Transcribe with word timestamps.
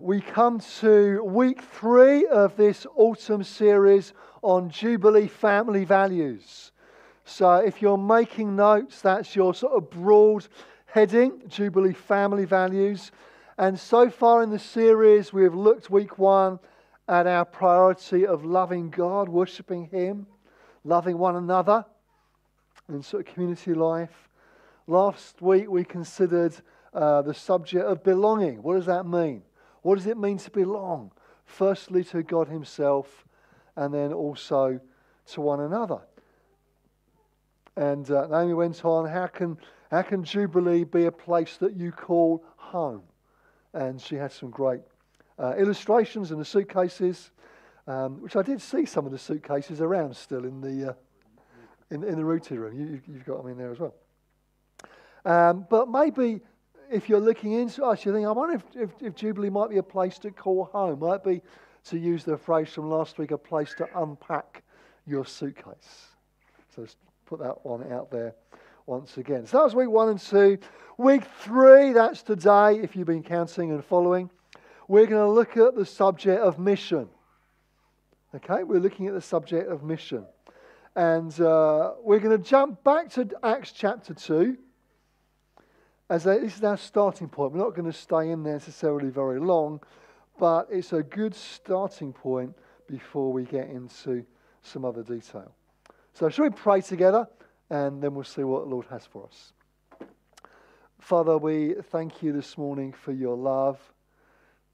We 0.00 0.22
come 0.22 0.60
to 0.80 1.22
week 1.24 1.60
three 1.60 2.26
of 2.26 2.56
this 2.56 2.86
autumn 2.96 3.42
series 3.42 4.14
on 4.40 4.70
Jubilee 4.70 5.26
family 5.26 5.84
values. 5.84 6.72
So, 7.26 7.56
if 7.56 7.82
you're 7.82 7.98
making 7.98 8.56
notes, 8.56 9.02
that's 9.02 9.36
your 9.36 9.52
sort 9.52 9.74
of 9.74 9.90
broad 9.90 10.46
heading 10.86 11.42
Jubilee 11.48 11.92
family 11.92 12.46
values. 12.46 13.12
And 13.58 13.78
so 13.78 14.08
far 14.08 14.42
in 14.42 14.50
the 14.50 14.58
series, 14.58 15.32
we've 15.32 15.54
looked 15.54 15.90
week 15.90 16.18
one 16.18 16.60
at 17.06 17.26
our 17.26 17.44
priority 17.44 18.26
of 18.26 18.44
loving 18.44 18.88
God, 18.88 19.28
worshipping 19.28 19.88
Him, 19.88 20.26
loving 20.84 21.18
one 21.18 21.36
another, 21.36 21.84
and 22.88 23.04
sort 23.04 23.26
of 23.26 23.34
community 23.34 23.74
life. 23.74 24.28
Last 24.86 25.42
week, 25.42 25.68
we 25.68 25.84
considered 25.84 26.54
uh, 26.94 27.20
the 27.22 27.34
subject 27.34 27.84
of 27.84 28.02
belonging. 28.02 28.62
What 28.62 28.76
does 28.76 28.86
that 28.86 29.06
mean? 29.06 29.42
What 29.84 29.96
does 29.96 30.06
it 30.06 30.16
mean 30.16 30.38
to 30.38 30.50
belong? 30.50 31.12
Firstly, 31.44 32.04
to 32.04 32.22
God 32.22 32.48
Himself, 32.48 33.26
and 33.76 33.92
then 33.92 34.14
also 34.14 34.80
to 35.26 35.40
one 35.42 35.60
another. 35.60 36.00
And 37.76 38.10
uh, 38.10 38.26
Naomi 38.28 38.54
went 38.54 38.82
on, 38.82 39.06
how 39.06 39.26
can, 39.26 39.58
how 39.90 40.00
can 40.00 40.24
Jubilee 40.24 40.84
be 40.84 41.04
a 41.04 41.12
place 41.12 41.58
that 41.58 41.76
you 41.76 41.92
call 41.92 42.42
home? 42.56 43.02
And 43.74 44.00
she 44.00 44.14
had 44.14 44.32
some 44.32 44.48
great 44.48 44.80
uh, 45.38 45.54
illustrations 45.58 46.30
in 46.30 46.38
the 46.38 46.46
suitcases, 46.46 47.30
um, 47.86 48.22
which 48.22 48.36
I 48.36 48.42
did 48.42 48.62
see 48.62 48.86
some 48.86 49.04
of 49.04 49.12
the 49.12 49.18
suitcases 49.18 49.82
around 49.82 50.16
still 50.16 50.46
in 50.46 50.62
the, 50.62 50.92
uh, 50.92 50.94
in, 51.90 52.04
in 52.04 52.16
the 52.16 52.24
routine 52.24 52.58
room. 52.58 52.74
You, 52.74 53.02
you've 53.06 53.26
got 53.26 53.42
them 53.42 53.52
in 53.52 53.58
there 53.58 53.72
as 53.72 53.80
well. 53.80 53.94
Um, 55.26 55.66
but 55.68 55.90
maybe 55.90 56.40
if 56.90 57.08
you're 57.08 57.20
looking 57.20 57.52
into 57.52 57.84
us, 57.84 58.04
you 58.04 58.12
think, 58.12 58.26
I 58.26 58.30
wonder 58.32 58.56
if, 58.56 58.64
if, 58.74 58.90
if, 59.02 59.14
Jubilee 59.14 59.50
might 59.50 59.70
be 59.70 59.78
a 59.78 59.82
place 59.82 60.18
to 60.18 60.30
call 60.30 60.64
home. 60.64 61.00
Might 61.00 61.24
be, 61.24 61.42
to 61.86 61.98
use 61.98 62.24
the 62.24 62.36
phrase 62.36 62.70
from 62.70 62.88
last 62.88 63.18
week, 63.18 63.30
a 63.30 63.38
place 63.38 63.74
to 63.78 63.88
unpack 64.00 64.62
your 65.06 65.24
suitcase. 65.24 66.08
So 66.74 66.82
let's 66.82 66.96
put 67.26 67.40
that 67.40 67.64
one 67.64 67.92
out 67.92 68.10
there 68.10 68.34
once 68.86 69.18
again. 69.18 69.46
So 69.46 69.58
that 69.58 69.64
was 69.64 69.74
week 69.74 69.90
one 69.90 70.08
and 70.08 70.20
two. 70.20 70.58
Week 70.96 71.24
three, 71.40 71.92
that's 71.92 72.22
today, 72.22 72.78
if 72.80 72.96
you've 72.96 73.06
been 73.06 73.22
counting 73.22 73.70
and 73.70 73.84
following. 73.84 74.30
We're 74.86 75.06
going 75.06 75.26
to 75.26 75.30
look 75.30 75.56
at 75.56 75.74
the 75.74 75.86
subject 75.86 76.40
of 76.40 76.58
mission. 76.58 77.08
Okay, 78.34 78.64
we're 78.64 78.80
looking 78.80 79.06
at 79.06 79.14
the 79.14 79.22
subject 79.22 79.70
of 79.70 79.82
mission. 79.82 80.26
And 80.96 81.38
uh, 81.40 81.94
we're 82.02 82.20
going 82.20 82.36
to 82.36 82.42
jump 82.42 82.84
back 82.84 83.10
to 83.10 83.28
Acts 83.42 83.72
chapter 83.72 84.14
2 84.14 84.56
as 86.10 86.26
a, 86.26 86.38
this 86.38 86.56
is 86.56 86.64
our 86.64 86.76
starting 86.76 87.28
point. 87.28 87.52
We're 87.52 87.60
not 87.60 87.74
going 87.74 87.90
to 87.90 87.96
stay 87.96 88.30
in 88.30 88.42
there 88.42 88.54
necessarily 88.54 89.08
very 89.08 89.40
long, 89.40 89.80
but 90.38 90.68
it's 90.70 90.92
a 90.92 91.02
good 91.02 91.34
starting 91.34 92.12
point 92.12 92.54
before 92.86 93.32
we 93.32 93.44
get 93.44 93.68
into 93.68 94.24
some 94.62 94.84
other 94.84 95.02
detail. 95.02 95.54
So, 96.12 96.28
shall 96.28 96.44
we 96.44 96.50
pray 96.50 96.80
together 96.80 97.26
and 97.70 98.02
then 98.02 98.14
we'll 98.14 98.24
see 98.24 98.44
what 98.44 98.64
the 98.64 98.70
Lord 98.70 98.86
has 98.90 99.06
for 99.06 99.26
us? 99.26 99.52
Father, 101.00 101.36
we 101.38 101.74
thank 101.90 102.22
you 102.22 102.32
this 102.32 102.56
morning 102.56 102.92
for 102.92 103.12
your 103.12 103.36
love 103.36 103.78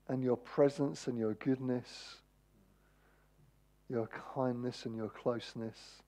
and 0.08 0.22
your 0.22 0.36
presence 0.36 1.06
and 1.06 1.18
your 1.18 1.34
goodness, 1.34 2.16
your 3.88 4.08
kindness 4.34 4.86
and 4.86 4.96
your 4.96 5.08
closeness. 5.08 6.02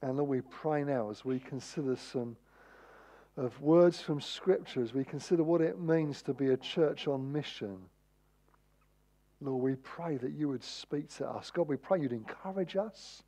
And 0.00 0.16
Lord, 0.16 0.28
we 0.28 0.40
pray 0.42 0.84
now 0.84 1.10
as 1.10 1.24
we 1.24 1.38
consider 1.38 1.96
some 1.96 2.36
of 3.38 3.60
words 3.60 4.00
from 4.00 4.20
Scripture 4.20 4.82
as 4.82 4.92
we 4.92 5.04
consider 5.04 5.44
what 5.44 5.60
it 5.60 5.80
means 5.80 6.22
to 6.22 6.34
be 6.34 6.48
a 6.48 6.56
church 6.56 7.06
on 7.06 7.32
mission. 7.32 7.78
Lord, 9.40 9.62
we 9.62 9.76
pray 9.76 10.16
that 10.16 10.32
you 10.32 10.48
would 10.48 10.64
speak 10.64 11.08
to 11.16 11.28
us. 11.28 11.50
God, 11.50 11.68
we 11.68 11.76
pray 11.76 12.00
you'd 12.00 12.12
encourage 12.12 12.76
us. 12.76 13.22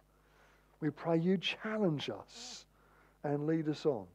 We 0.80 0.90
pray 0.90 1.18
you'd 1.18 1.42
challenge 1.42 2.10
us 2.10 2.66
and 3.22 3.46
lead 3.46 3.68
us 3.68 3.86
on. 3.86 4.06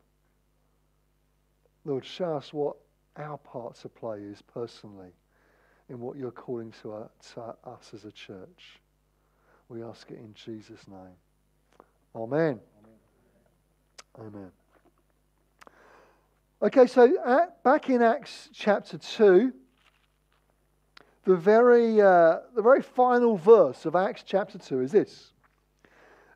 Lord, 1.86 2.04
show 2.04 2.36
us 2.36 2.52
what 2.52 2.76
our 3.16 3.38
part 3.38 3.76
to 3.76 3.90
play 3.90 4.20
is 4.20 4.42
personally 4.42 5.12
in 5.88 6.00
what 6.02 6.18
you're 6.18 6.32
calling 6.32 6.74
to, 6.82 6.94
uh, 6.94 7.08
to 7.34 7.42
us 7.64 7.92
as 7.94 8.04
a 8.04 8.12
church. 8.12 8.82
We 9.70 9.82
ask 9.82 10.12
it 10.12 10.18
in 10.18 10.34
Jesus' 10.34 10.86
name. 10.88 11.16
Amen. 12.16 12.60
Amen. 14.20 14.28
Amen. 14.28 14.52
Okay, 16.66 16.88
so 16.88 17.16
at, 17.24 17.62
back 17.62 17.92
in 17.92 18.02
Acts 18.02 18.50
chapter 18.52 18.98
2, 18.98 19.54
the 21.26 21.36
very, 21.36 22.02
uh, 22.02 22.40
the 22.56 22.62
very 22.64 22.82
final 22.82 23.38
verse 23.38 23.86
of 23.86 23.96
Acts 23.96 24.24
chapter 24.26 24.58
2 24.58 24.82
is 24.82 24.92
this. 24.92 25.32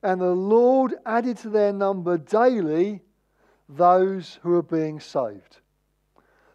And 0.04 0.22
the 0.22 0.28
Lord 0.28 0.94
added 1.04 1.38
to 1.38 1.50
their 1.50 1.74
number 1.74 2.20
daily 2.20 3.02
those 3.68 4.38
who 4.44 4.54
are 4.54 4.62
being 4.62 5.00
saved. 5.00 5.62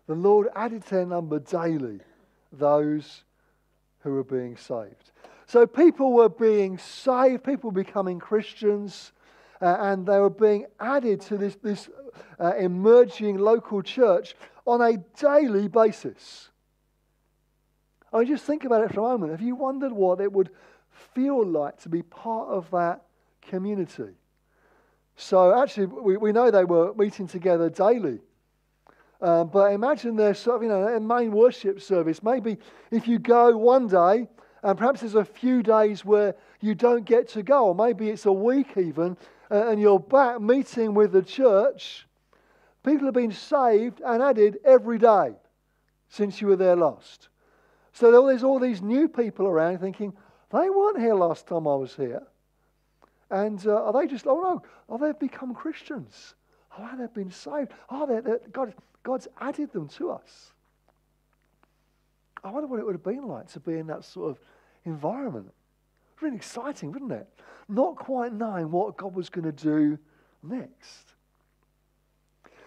The 0.06 0.14
Lord 0.14 0.50
added 0.54 0.84
to 0.84 0.94
their 0.94 1.06
number 1.06 1.40
daily 1.40 1.98
those 2.52 3.24
who 4.04 4.16
are 4.18 4.22
being 4.22 4.56
saved. 4.56 5.10
So 5.46 5.66
people 5.66 6.12
were 6.12 6.28
being 6.28 6.78
saved, 6.78 7.42
people 7.42 7.72
becoming 7.72 8.20
Christians, 8.20 9.10
uh, 9.60 9.78
and 9.80 10.06
they 10.06 10.20
were 10.20 10.30
being 10.30 10.66
added 10.78 11.22
to 11.22 11.36
this, 11.36 11.56
this 11.56 11.88
uh, 12.38 12.54
emerging 12.58 13.38
local 13.38 13.82
church 13.82 14.34
on 14.66 14.80
a 14.80 14.96
daily 15.20 15.68
basis. 15.68 16.50
I 18.12 18.18
mean, 18.18 18.28
just 18.28 18.44
think 18.44 18.64
about 18.64 18.84
it 18.84 18.92
for 18.92 19.00
a 19.00 19.02
moment. 19.02 19.32
Have 19.32 19.40
you 19.40 19.56
wondered 19.56 19.92
what 19.92 20.20
it 20.20 20.32
would 20.32 20.50
feel 21.14 21.44
like 21.44 21.80
to 21.82 21.88
be 21.88 22.02
part 22.02 22.48
of 22.48 22.70
that 22.70 23.02
community? 23.42 24.14
So, 25.16 25.60
actually, 25.60 25.86
we, 25.86 26.16
we 26.16 26.32
know 26.32 26.50
they 26.50 26.64
were 26.64 26.94
meeting 26.94 27.26
together 27.26 27.68
daily. 27.68 28.20
Um, 29.20 29.48
but 29.48 29.72
imagine 29.72 30.16
their 30.16 30.34
sort 30.34 30.56
of, 30.56 30.62
you 30.62 30.68
know, 30.68 31.00
main 31.00 31.32
worship 31.32 31.80
service. 31.80 32.22
Maybe 32.22 32.58
if 32.90 33.08
you 33.08 33.18
go 33.18 33.56
one 33.56 33.86
day, 33.86 34.28
and 34.62 34.78
perhaps 34.78 35.00
there's 35.00 35.14
a 35.14 35.24
few 35.24 35.62
days 35.62 36.04
where 36.04 36.34
you 36.60 36.74
don't 36.74 37.04
get 37.04 37.28
to 37.30 37.42
go, 37.42 37.66
or 37.66 37.74
maybe 37.74 38.10
it's 38.10 38.26
a 38.26 38.32
week 38.32 38.76
even, 38.76 39.16
and 39.50 39.80
you're 39.80 40.00
back 40.00 40.40
meeting 40.40 40.94
with 40.94 41.12
the 41.12 41.22
church, 41.22 42.06
people 42.84 43.06
have 43.06 43.14
been 43.14 43.32
saved 43.32 44.00
and 44.04 44.22
added 44.22 44.58
every 44.64 44.98
day 44.98 45.34
since 46.08 46.40
you 46.40 46.48
were 46.48 46.56
there 46.56 46.76
last. 46.76 47.28
So 47.92 48.10
there's 48.26 48.44
all 48.44 48.58
these 48.58 48.82
new 48.82 49.08
people 49.08 49.46
around 49.46 49.78
thinking, 49.78 50.12
they 50.50 50.70
weren't 50.70 50.98
here 50.98 51.14
last 51.14 51.46
time 51.46 51.66
I 51.66 51.74
was 51.74 51.94
here. 51.94 52.22
And 53.30 53.64
uh, 53.66 53.84
are 53.84 53.92
they 53.92 54.06
just, 54.06 54.26
oh 54.26 54.40
no, 54.40 54.62
oh, 54.88 54.98
they've 54.98 55.18
become 55.18 55.54
Christians. 55.54 56.34
Oh, 56.78 56.90
they've 56.98 57.12
been 57.12 57.30
saved. 57.30 57.72
Oh, 57.90 58.06
they're, 58.06 58.20
they're, 58.20 58.40
God, 58.52 58.74
God's 59.02 59.28
added 59.40 59.72
them 59.72 59.88
to 59.90 60.10
us. 60.10 60.52
I 62.42 62.50
wonder 62.50 62.66
what 62.66 62.78
it 62.78 62.86
would 62.86 62.94
have 62.94 63.02
been 63.02 63.26
like 63.26 63.48
to 63.52 63.60
be 63.60 63.78
in 63.78 63.86
that 63.86 64.04
sort 64.04 64.30
of 64.30 64.38
environment. 64.84 65.50
Really 66.20 66.36
exciting, 66.36 66.92
wouldn't 66.92 67.12
it? 67.12 67.26
Not 67.68 67.96
quite 67.96 68.32
knowing 68.32 68.70
what 68.70 68.96
God 68.96 69.14
was 69.14 69.30
going 69.30 69.44
to 69.44 69.52
do 69.52 69.98
next. 70.42 71.14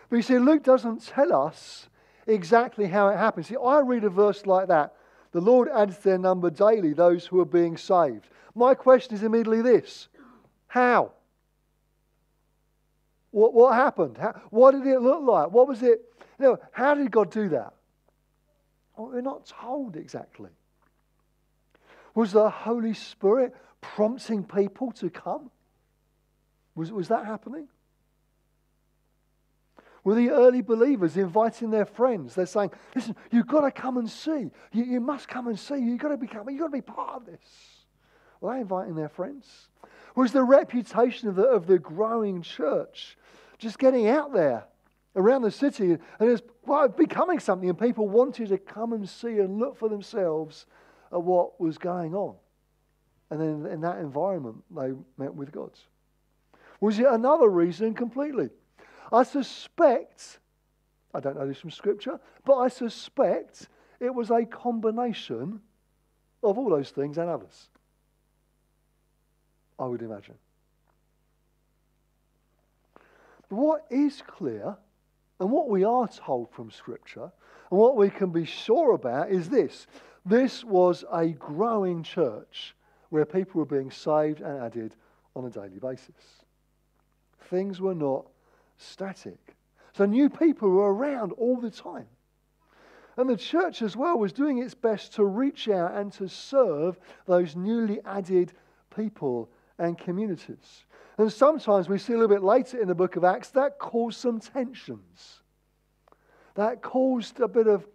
But 0.09 0.17
you 0.17 0.21
see, 0.21 0.39
Luke 0.39 0.63
doesn't 0.63 1.05
tell 1.05 1.33
us 1.33 1.89
exactly 2.25 2.87
how 2.87 3.09
it 3.09 3.17
happened. 3.17 3.45
See, 3.45 3.57
I 3.57 3.79
read 3.79 4.03
a 4.03 4.09
verse 4.09 4.45
like 4.45 4.67
that. 4.67 4.93
The 5.31 5.41
Lord 5.41 5.69
adds 5.69 5.97
their 5.99 6.17
number 6.17 6.49
daily, 6.49 6.93
those 6.93 7.25
who 7.25 7.39
are 7.39 7.45
being 7.45 7.77
saved. 7.77 8.27
My 8.55 8.73
question 8.73 9.13
is 9.13 9.23
immediately 9.23 9.61
this 9.61 10.07
How? 10.67 11.11
What, 13.31 13.53
what 13.53 13.75
happened? 13.75 14.17
How, 14.17 14.41
what 14.49 14.71
did 14.71 14.87
it 14.87 14.99
look 14.99 15.21
like? 15.21 15.51
What 15.51 15.67
was 15.67 15.83
it? 15.83 16.01
You 16.39 16.45
know, 16.45 16.59
how 16.71 16.95
did 16.95 17.11
God 17.11 17.29
do 17.29 17.49
that? 17.49 17.73
Well, 18.95 19.09
we're 19.09 19.21
not 19.21 19.45
told 19.45 19.95
exactly. 19.95 20.49
Was 22.17 22.31
the 22.31 22.49
Holy 22.49 22.95
Spirit 22.95 23.53
prompting 23.79 24.43
people 24.43 24.91
to 24.93 25.07
come? 25.07 25.51
Was, 26.73 26.91
was 26.91 27.09
that 27.09 27.27
happening? 27.27 27.67
Were 30.03 30.15
the 30.15 30.31
early 30.31 30.63
believers 30.63 31.15
inviting 31.15 31.69
their 31.69 31.85
friends? 31.85 32.33
They're 32.33 32.47
saying, 32.47 32.71
listen, 32.95 33.15
you've 33.31 33.45
got 33.45 33.61
to 33.61 33.71
come 33.71 33.97
and 33.97 34.09
see. 34.09 34.49
You, 34.73 34.83
you 34.83 34.99
must 34.99 35.27
come 35.27 35.47
and 35.47 35.59
see. 35.59 35.75
You've 35.75 35.99
got 35.99 36.07
to 36.07 36.17
become, 36.17 36.49
you've 36.49 36.59
got 36.59 36.65
to 36.65 36.71
be 36.71 36.81
part 36.81 37.17
of 37.17 37.27
this. 37.27 37.85
Were 38.41 38.51
they 38.51 38.61
inviting 38.61 38.95
their 38.95 39.09
friends? 39.09 39.67
Was 40.15 40.31
the 40.31 40.43
reputation 40.43 41.29
of 41.29 41.35
the, 41.35 41.43
of 41.43 41.67
the 41.67 41.77
growing 41.77 42.41
church 42.41 43.15
just 43.59 43.77
getting 43.77 44.07
out 44.07 44.33
there 44.33 44.63
around 45.15 45.43
the 45.43 45.51
city, 45.51 45.91
and 45.91 46.01
it's 46.19 46.41
becoming 46.97 47.39
something, 47.39 47.69
and 47.69 47.77
people 47.77 48.09
wanted 48.09 48.49
to 48.49 48.57
come 48.57 48.93
and 48.93 49.07
see 49.07 49.37
and 49.37 49.59
look 49.59 49.77
for 49.77 49.87
themselves 49.87 50.65
at 51.11 51.21
what 51.21 51.59
was 51.59 51.77
going 51.77 52.15
on. 52.15 52.35
And 53.29 53.41
then 53.41 53.71
in 53.71 53.81
that 53.81 53.99
environment, 53.99 54.63
they 54.71 54.93
met 55.17 55.33
with 55.33 55.51
God. 55.51 55.71
Was 56.79 56.99
it 56.99 57.07
another 57.07 57.49
reason 57.49 57.93
completely? 57.93 58.49
I 59.11 59.23
suspect, 59.23 60.39
I 61.13 61.19
don't 61.19 61.37
know 61.37 61.47
this 61.47 61.59
from 61.59 61.71
Scripture, 61.71 62.19
but 62.45 62.57
I 62.57 62.67
suspect 62.67 63.67
it 63.99 64.13
was 64.13 64.29
a 64.31 64.45
combination 64.45 65.61
of 66.43 66.57
all 66.57 66.69
those 66.69 66.91
things 66.91 67.17
and 67.17 67.29
others. 67.29 67.69
I 69.79 69.85
would 69.85 70.01
imagine. 70.01 70.35
But 73.49 73.55
what 73.55 73.85
is 73.89 74.21
clear, 74.25 74.75
and 75.39 75.51
what 75.51 75.69
we 75.69 75.83
are 75.83 76.07
told 76.07 76.51
from 76.51 76.71
Scripture, 76.71 77.31
and 77.69 77.79
what 77.79 77.95
we 77.95 78.09
can 78.09 78.31
be 78.31 78.45
sure 78.45 78.93
about 78.93 79.31
is 79.31 79.49
this 79.49 79.87
this 80.27 80.63
was 80.63 81.05
a 81.11 81.27
growing 81.29 82.03
church 82.03 82.75
where 83.09 83.25
people 83.25 83.59
were 83.59 83.65
being 83.65 83.91
saved 83.91 84.41
and 84.41 84.61
added 84.61 84.95
on 85.35 85.45
a 85.45 85.49
daily 85.49 85.79
basis. 85.79 86.43
Things 87.49 87.79
were 87.79 87.95
not 87.95 88.27
static. 88.77 89.55
So 89.93 90.05
new 90.05 90.29
people 90.29 90.69
were 90.69 90.93
around 90.93 91.31
all 91.33 91.57
the 91.57 91.71
time. 91.71 92.07
And 93.15 93.29
the 93.29 93.37
church 93.37 93.81
as 93.81 93.95
well 93.95 94.19
was 94.19 94.33
doing 94.33 94.59
its 94.59 94.75
best 94.75 95.13
to 95.15 95.25
reach 95.25 95.69
out 95.69 95.95
and 95.95 96.11
to 96.13 96.27
serve 96.27 96.99
those 97.25 97.55
newly 97.55 97.99
added 98.05 98.53
people 98.95 99.49
and 99.79 99.97
communities. 99.97 100.85
And 101.17 101.31
sometimes 101.33 101.89
we 101.89 101.97
see 101.97 102.13
a 102.13 102.17
little 102.17 102.35
bit 102.35 102.43
later 102.43 102.79
in 102.79 102.87
the 102.87 102.93
book 102.93 103.15
of 103.15 103.23
Acts 103.23 103.49
that 103.51 103.79
caused 103.79 104.19
some 104.19 104.39
tensions. 104.39 105.41
That 106.53 106.83
caused 106.83 107.39
a 107.39 107.47
bit 107.47 107.67
of, 107.67 107.87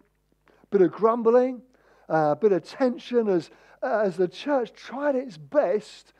bit 0.71 0.81
of 0.81 0.91
grumbling, 0.91 1.61
a 2.09 2.35
bit 2.35 2.51
of 2.51 2.63
tension 2.63 3.27
as, 3.27 3.49
as 3.81 4.17
the 4.17 4.27
church 4.27 4.73
tried 4.73 5.15
its 5.15 5.37
best 5.37 6.13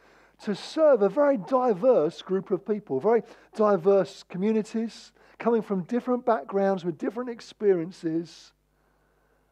to 0.43 0.55
serve 0.55 1.01
a 1.01 1.09
very 1.09 1.37
diverse 1.37 2.21
group 2.21 2.51
of 2.51 2.65
people, 2.65 2.99
very 2.99 3.23
diverse 3.55 4.23
communities, 4.27 5.11
coming 5.39 5.61
from 5.61 5.83
different 5.83 6.25
backgrounds 6.25 6.83
with 6.83 6.97
different 6.97 7.29
experiences. 7.29 8.51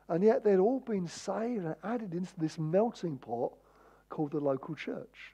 And 0.09 0.23
yet 0.23 0.43
they'd 0.43 0.57
all 0.57 0.81
been 0.81 1.07
saved 1.07 1.63
and 1.63 1.75
added 1.83 2.13
into 2.13 2.33
this 2.37 2.59
melting 2.59 3.17
pot 3.17 3.53
called 4.09 4.31
the 4.31 4.39
local 4.39 4.75
church. 4.75 5.33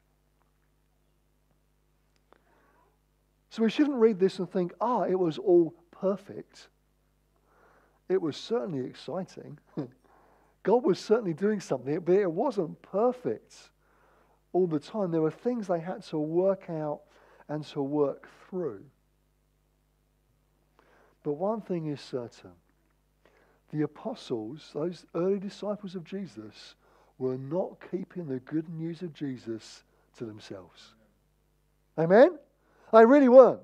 So 3.49 3.63
we 3.63 3.71
shouldn't 3.71 3.97
read 3.97 4.19
this 4.19 4.37
and 4.37 4.49
think, 4.51 4.73
ah, 4.79 5.03
it 5.03 5.17
was 5.17 5.39
all 5.39 5.73
perfect. 5.89 6.67
It 8.09 8.21
was 8.21 8.37
certainly 8.37 8.85
exciting. 8.85 9.57
God 10.67 10.83
was 10.83 10.99
certainly 10.99 11.33
doing 11.33 11.61
something, 11.61 11.97
but 12.01 12.15
it 12.15 12.29
wasn't 12.29 12.81
perfect 12.81 13.55
all 14.51 14.67
the 14.67 14.81
time. 14.81 15.11
There 15.11 15.21
were 15.21 15.31
things 15.31 15.65
they 15.65 15.79
had 15.79 16.03
to 16.07 16.17
work 16.17 16.69
out 16.69 17.03
and 17.47 17.63
to 17.67 17.81
work 17.81 18.27
through. 18.49 18.83
But 21.23 21.35
one 21.35 21.61
thing 21.61 21.85
is 21.85 22.01
certain 22.01 22.51
the 23.71 23.83
apostles, 23.83 24.71
those 24.73 25.05
early 25.15 25.39
disciples 25.39 25.95
of 25.95 26.03
Jesus, 26.03 26.75
were 27.17 27.37
not 27.37 27.77
keeping 27.89 28.27
the 28.27 28.41
good 28.41 28.67
news 28.67 29.01
of 29.03 29.13
Jesus 29.13 29.85
to 30.17 30.25
themselves. 30.25 30.95
Amen? 31.97 32.37
They 32.91 33.05
really 33.05 33.29
weren't. 33.29 33.61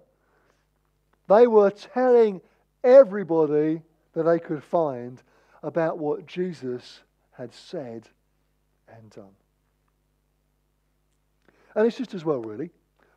They 1.28 1.48
were 1.48 1.70
telling 1.70 2.40
everybody 2.82 3.82
that 4.14 4.24
they 4.24 4.40
could 4.40 4.64
find 4.64 5.22
about 5.63 5.98
what 5.98 6.27
Jesus 6.27 7.00
had 7.31 7.54
said 7.54 8.07
and 8.88 9.10
done. 9.10 9.36
And 11.75 11.88
it's 11.88 11.98
just 11.98 12.13
as 12.13 12.24
well, 12.24 12.42
really, 12.42 12.69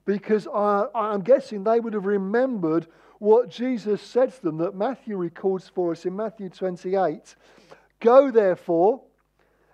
because 0.07 0.47
I, 0.47 0.87
I'm 0.95 1.21
guessing 1.21 1.65
they 1.65 1.81
would 1.81 1.93
have 1.93 2.07
remembered 2.07 2.87
what 3.19 3.51
Jesus 3.51 4.01
said 4.01 4.33
to 4.35 4.43
them 4.43 4.59
that 4.59 4.75
Matthew 4.75 5.17
records 5.17 5.69
for 5.69 5.93
us 5.93 6.07
in 6.07 6.17
Matthew 6.17 6.49
28 6.49 7.35
Go 8.01 8.31
therefore 8.31 9.03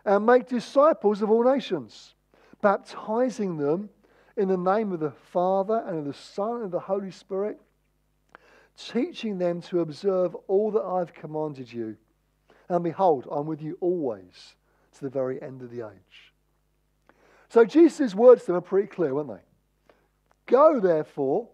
and 0.04 0.24
make 0.24 0.46
disciples 0.46 1.22
of 1.22 1.30
all 1.30 1.44
nations, 1.44 2.14
baptizing 2.60 3.56
them 3.56 3.90
in 4.36 4.48
the 4.48 4.56
name 4.56 4.92
of 4.92 5.00
the 5.00 5.10
Father 5.10 5.82
and 5.86 5.98
of 5.98 6.04
the 6.04 6.14
Son 6.14 6.56
and 6.56 6.64
of 6.64 6.70
the 6.70 6.80
Holy 6.80 7.10
Spirit, 7.10 7.60
teaching 8.76 9.38
them 9.38 9.60
to 9.62 9.80
observe 9.80 10.34
all 10.46 10.70
that 10.70 10.82
I've 10.82 11.12
commanded 11.12 11.72
you. 11.72 11.96
And 12.72 12.82
behold, 12.82 13.28
I'm 13.30 13.44
with 13.44 13.60
you 13.60 13.76
always 13.82 14.54
to 14.94 15.02
the 15.02 15.10
very 15.10 15.42
end 15.42 15.60
of 15.60 15.70
the 15.70 15.86
age. 15.86 16.32
So 17.50 17.66
Jesus' 17.66 18.14
words 18.14 18.44
to 18.44 18.46
them 18.46 18.56
are 18.56 18.62
pretty 18.62 18.88
clear, 18.88 19.14
weren't 19.14 19.28
they? 19.28 19.94
Go, 20.46 20.80
therefore, 20.80 21.50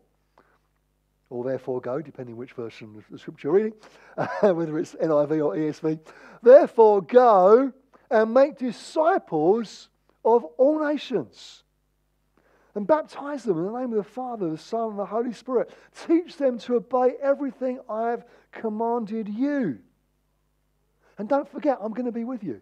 or 1.29 1.43
therefore 1.43 1.81
go, 1.81 2.01
depending 2.01 2.37
which 2.37 2.53
version 2.53 2.95
of 2.97 3.05
the 3.11 3.19
scripture 3.19 3.49
you're 3.49 3.57
reading, 3.57 3.73
whether 4.41 4.79
it's 4.79 4.95
NIV 4.95 5.45
or 5.45 5.57
ESV. 5.57 5.99
Therefore, 6.41 7.03
go 7.03 7.73
and 8.13 8.33
make 8.33 8.57
disciples 8.57 9.89
of 10.25 10.45
all 10.57 10.87
nations 10.87 11.65
and 12.77 12.87
baptize 12.87 13.43
them 13.43 13.59
in 13.59 13.65
the 13.73 13.81
name 13.81 13.91
of 13.91 13.97
the 13.97 14.05
Father, 14.05 14.49
the 14.51 14.57
Son, 14.57 14.91
and 14.91 14.99
the 15.01 15.07
Holy 15.07 15.33
Spirit. 15.33 15.75
Teach 16.07 16.37
them 16.37 16.61
to 16.61 16.77
obey 16.77 17.15
everything 17.21 17.81
I 17.89 18.11
have 18.11 18.25
commanded 18.53 19.29
you. 19.29 19.81
And 21.19 21.29
don't 21.29 21.49
forget, 21.49 21.79
I'm 21.81 21.93
going 21.93 22.07
to 22.07 22.13
be 22.13 22.25
with 22.25 22.45
you 22.45 22.61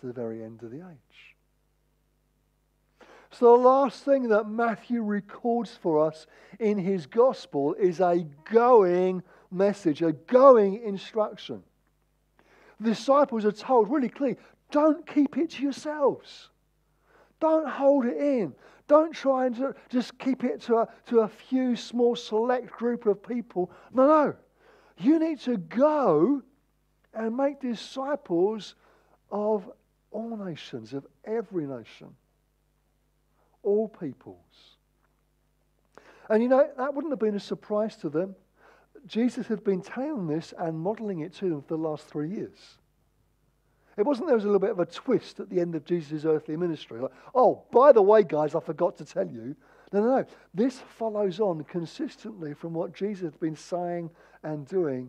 to 0.00 0.06
the 0.06 0.12
very 0.12 0.42
end 0.42 0.62
of 0.62 0.70
the 0.70 0.78
age. 0.78 1.34
So, 3.30 3.56
the 3.56 3.62
last 3.62 4.04
thing 4.04 4.28
that 4.28 4.48
Matthew 4.48 5.02
records 5.02 5.76
for 5.82 6.06
us 6.06 6.26
in 6.60 6.78
his 6.78 7.06
gospel 7.06 7.74
is 7.74 8.00
a 8.00 8.24
going 8.52 9.24
message, 9.50 10.02
a 10.02 10.12
going 10.12 10.80
instruction. 10.82 11.62
The 12.78 12.90
disciples 12.90 13.44
are 13.44 13.52
told 13.52 13.90
really 13.90 14.08
clearly 14.08 14.36
don't 14.70 15.04
keep 15.06 15.36
it 15.36 15.50
to 15.50 15.62
yourselves. 15.62 16.50
Don't 17.40 17.68
hold 17.68 18.06
it 18.06 18.16
in. 18.16 18.54
Don't 18.86 19.12
try 19.12 19.46
and 19.46 19.74
just 19.88 20.16
keep 20.18 20.44
it 20.44 20.60
to 20.62 20.76
a, 20.78 20.88
to 21.06 21.20
a 21.20 21.28
few 21.28 21.74
small 21.74 22.14
select 22.14 22.70
group 22.70 23.06
of 23.06 23.22
people. 23.22 23.70
No, 23.92 24.06
no. 24.06 24.34
You 24.98 25.18
need 25.18 25.40
to 25.40 25.56
go 25.56 26.42
and 27.12 27.36
make 27.36 27.60
disciples 27.60 28.74
of 29.30 29.70
all 30.10 30.36
nations, 30.36 30.92
of 30.92 31.06
every 31.24 31.66
nation, 31.66 32.14
all 33.62 33.88
peoples. 33.88 34.36
And 36.28 36.42
you 36.42 36.48
know, 36.48 36.68
that 36.76 36.94
wouldn't 36.94 37.12
have 37.12 37.20
been 37.20 37.34
a 37.34 37.40
surprise 37.40 37.96
to 37.96 38.08
them. 38.08 38.34
Jesus 39.06 39.46
had 39.46 39.62
been 39.64 39.82
telling 39.82 40.26
this 40.26 40.54
and 40.58 40.78
modeling 40.78 41.20
it 41.20 41.34
to 41.34 41.48
them 41.48 41.62
for 41.62 41.76
the 41.76 41.82
last 41.82 42.06
three 42.06 42.30
years. 42.30 42.78
It 43.96 44.04
wasn't 44.04 44.26
there 44.26 44.34
was 44.34 44.44
a 44.44 44.48
little 44.48 44.60
bit 44.60 44.70
of 44.70 44.80
a 44.80 44.86
twist 44.86 45.40
at 45.40 45.50
the 45.50 45.60
end 45.60 45.74
of 45.74 45.84
Jesus' 45.84 46.24
earthly 46.24 46.56
ministry. 46.56 47.00
Like, 47.00 47.12
oh, 47.34 47.62
by 47.70 47.92
the 47.92 48.02
way, 48.02 48.22
guys, 48.22 48.54
I 48.54 48.60
forgot 48.60 48.96
to 48.98 49.04
tell 49.04 49.28
you. 49.28 49.54
No, 49.94 50.00
no, 50.00 50.16
no. 50.16 50.26
This 50.52 50.80
follows 50.98 51.38
on 51.38 51.62
consistently 51.64 52.52
from 52.52 52.74
what 52.74 52.92
Jesus 52.92 53.22
had 53.30 53.38
been 53.38 53.54
saying 53.54 54.10
and 54.42 54.66
doing 54.66 55.08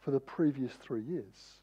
for 0.00 0.10
the 0.10 0.20
previous 0.20 0.72
three 0.72 1.02
years. 1.02 1.60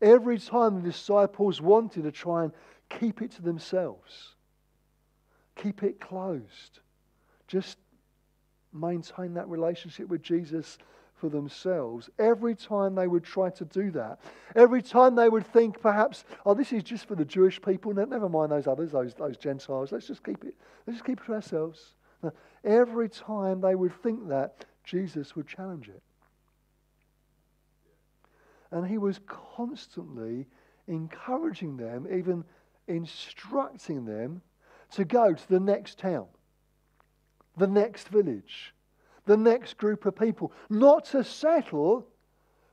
Every 0.00 0.38
time 0.38 0.76
the 0.76 0.90
disciples 0.90 1.60
wanted 1.60 2.04
to 2.04 2.12
try 2.12 2.44
and 2.44 2.52
keep 2.88 3.20
it 3.20 3.32
to 3.32 3.42
themselves, 3.42 4.36
keep 5.56 5.82
it 5.82 6.00
closed, 6.00 6.78
just 7.48 7.76
maintain 8.72 9.34
that 9.34 9.48
relationship 9.48 10.06
with 10.06 10.22
Jesus 10.22 10.78
for 11.18 11.28
themselves. 11.28 12.08
Every 12.18 12.54
time 12.54 12.94
they 12.94 13.06
would 13.06 13.24
try 13.24 13.50
to 13.50 13.64
do 13.64 13.90
that, 13.92 14.20
every 14.54 14.82
time 14.82 15.14
they 15.14 15.28
would 15.28 15.46
think 15.46 15.80
perhaps, 15.80 16.24
oh, 16.46 16.54
this 16.54 16.72
is 16.72 16.82
just 16.82 17.06
for 17.06 17.14
the 17.14 17.24
Jewish 17.24 17.60
people, 17.60 17.92
never 17.92 18.28
mind 18.28 18.52
those 18.52 18.66
others, 18.66 18.92
those, 18.92 19.14
those 19.14 19.36
Gentiles, 19.36 19.92
let's 19.92 20.06
just 20.06 20.24
keep 20.24 20.44
it, 20.44 20.54
let's 20.86 20.98
just 20.98 21.04
keep 21.06 21.20
it 21.20 21.26
to 21.26 21.34
ourselves. 21.34 21.94
every 22.64 23.08
time 23.08 23.60
they 23.60 23.74
would 23.74 23.94
think 24.02 24.28
that, 24.28 24.64
Jesus 24.84 25.36
would 25.36 25.46
challenge 25.46 25.88
it. 25.88 26.02
And 28.70 28.86
he 28.86 28.98
was 28.98 29.20
constantly 29.26 30.46
encouraging 30.86 31.76
them, 31.76 32.06
even 32.10 32.44
instructing 32.86 34.04
them 34.06 34.42
to 34.92 35.04
go 35.04 35.34
to 35.34 35.48
the 35.48 35.60
next 35.60 35.98
town, 35.98 36.26
the 37.56 37.66
next 37.66 38.08
village, 38.08 38.74
the 39.28 39.36
next 39.36 39.76
group 39.76 40.06
of 40.06 40.16
people. 40.16 40.52
Not 40.68 41.04
to 41.06 41.22
settle, 41.22 42.08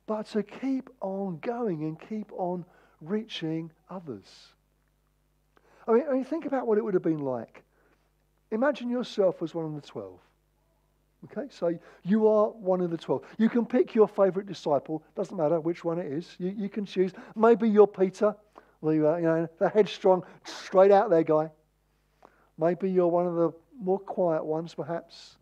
but 0.07 0.25
to 0.27 0.41
keep 0.41 0.89
on 1.01 1.37
going 1.39 1.83
and 1.83 1.99
keep 1.99 2.31
on 2.31 2.65
reaching 3.01 3.71
others. 3.89 4.25
I 5.87 5.91
mean, 5.91 6.03
I 6.09 6.13
mean, 6.13 6.23
think 6.23 6.45
about 6.45 6.65
what 6.65 6.79
it 6.79 6.83
would 6.83 6.95
have 6.95 7.03
been 7.03 7.19
like 7.19 7.61
Imagine 8.51 8.89
yourself 8.89 9.41
as 9.41 9.53
one 9.53 9.65
of 9.65 9.75
the 9.75 9.81
12. 9.81 10.19
Okay, 11.25 11.47
so 11.49 11.77
you 12.03 12.27
are 12.27 12.49
one 12.49 12.79
of 12.79 12.91
the 12.91 12.97
12. 12.97 13.23
You 13.37 13.49
can 13.49 13.65
pick 13.65 13.95
your 13.95 14.07
favorite 14.07 14.45
disciple, 14.45 15.03
doesn't 15.15 15.35
matter 15.35 15.59
which 15.59 15.83
one 15.83 15.97
it 15.97 16.05
is. 16.05 16.35
You, 16.37 16.53
you 16.55 16.69
can 16.69 16.85
choose. 16.85 17.11
Maybe 17.35 17.67
you're 17.67 17.87
Peter, 17.87 18.35
the, 18.83 18.91
you 18.91 19.01
know, 19.01 19.49
the 19.57 19.67
headstrong, 19.67 20.23
straight 20.43 20.91
out 20.91 21.09
there 21.09 21.23
guy. 21.23 21.49
Maybe 22.57 22.89
you're 22.89 23.07
one 23.07 23.25
of 23.25 23.35
the 23.35 23.51
more 23.81 23.99
quiet 23.99 24.45
ones, 24.45 24.75
perhaps. 24.75 25.37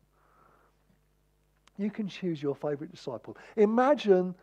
You 1.78 1.90
can 1.90 2.08
choose 2.08 2.42
your 2.42 2.56
favorite 2.56 2.92
disciple. 2.92 3.38
Imagine 3.56 4.36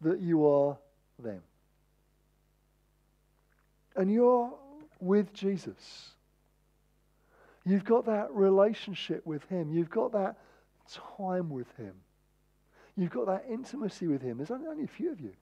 that 0.00 0.20
you 0.20 0.46
are 0.46 0.76
them. 1.18 1.42
And 3.94 4.12
you're 4.12 4.52
with 5.00 5.32
Jesus. 5.32 6.10
You've 7.64 7.84
got 7.84 8.06
that 8.06 8.32
relationship 8.32 9.26
with 9.26 9.44
Him. 9.48 9.72
You've 9.72 9.90
got 9.90 10.12
that 10.12 10.36
time 11.16 11.50
with 11.50 11.66
Him. 11.76 11.94
You've 12.96 13.10
got 13.10 13.26
that 13.26 13.44
intimacy 13.50 14.06
with 14.06 14.22
Him. 14.22 14.38
There's 14.38 14.50
only, 14.50 14.84
a 14.84 14.86
few 14.86 15.12
of 15.12 15.20
you. 15.20 15.32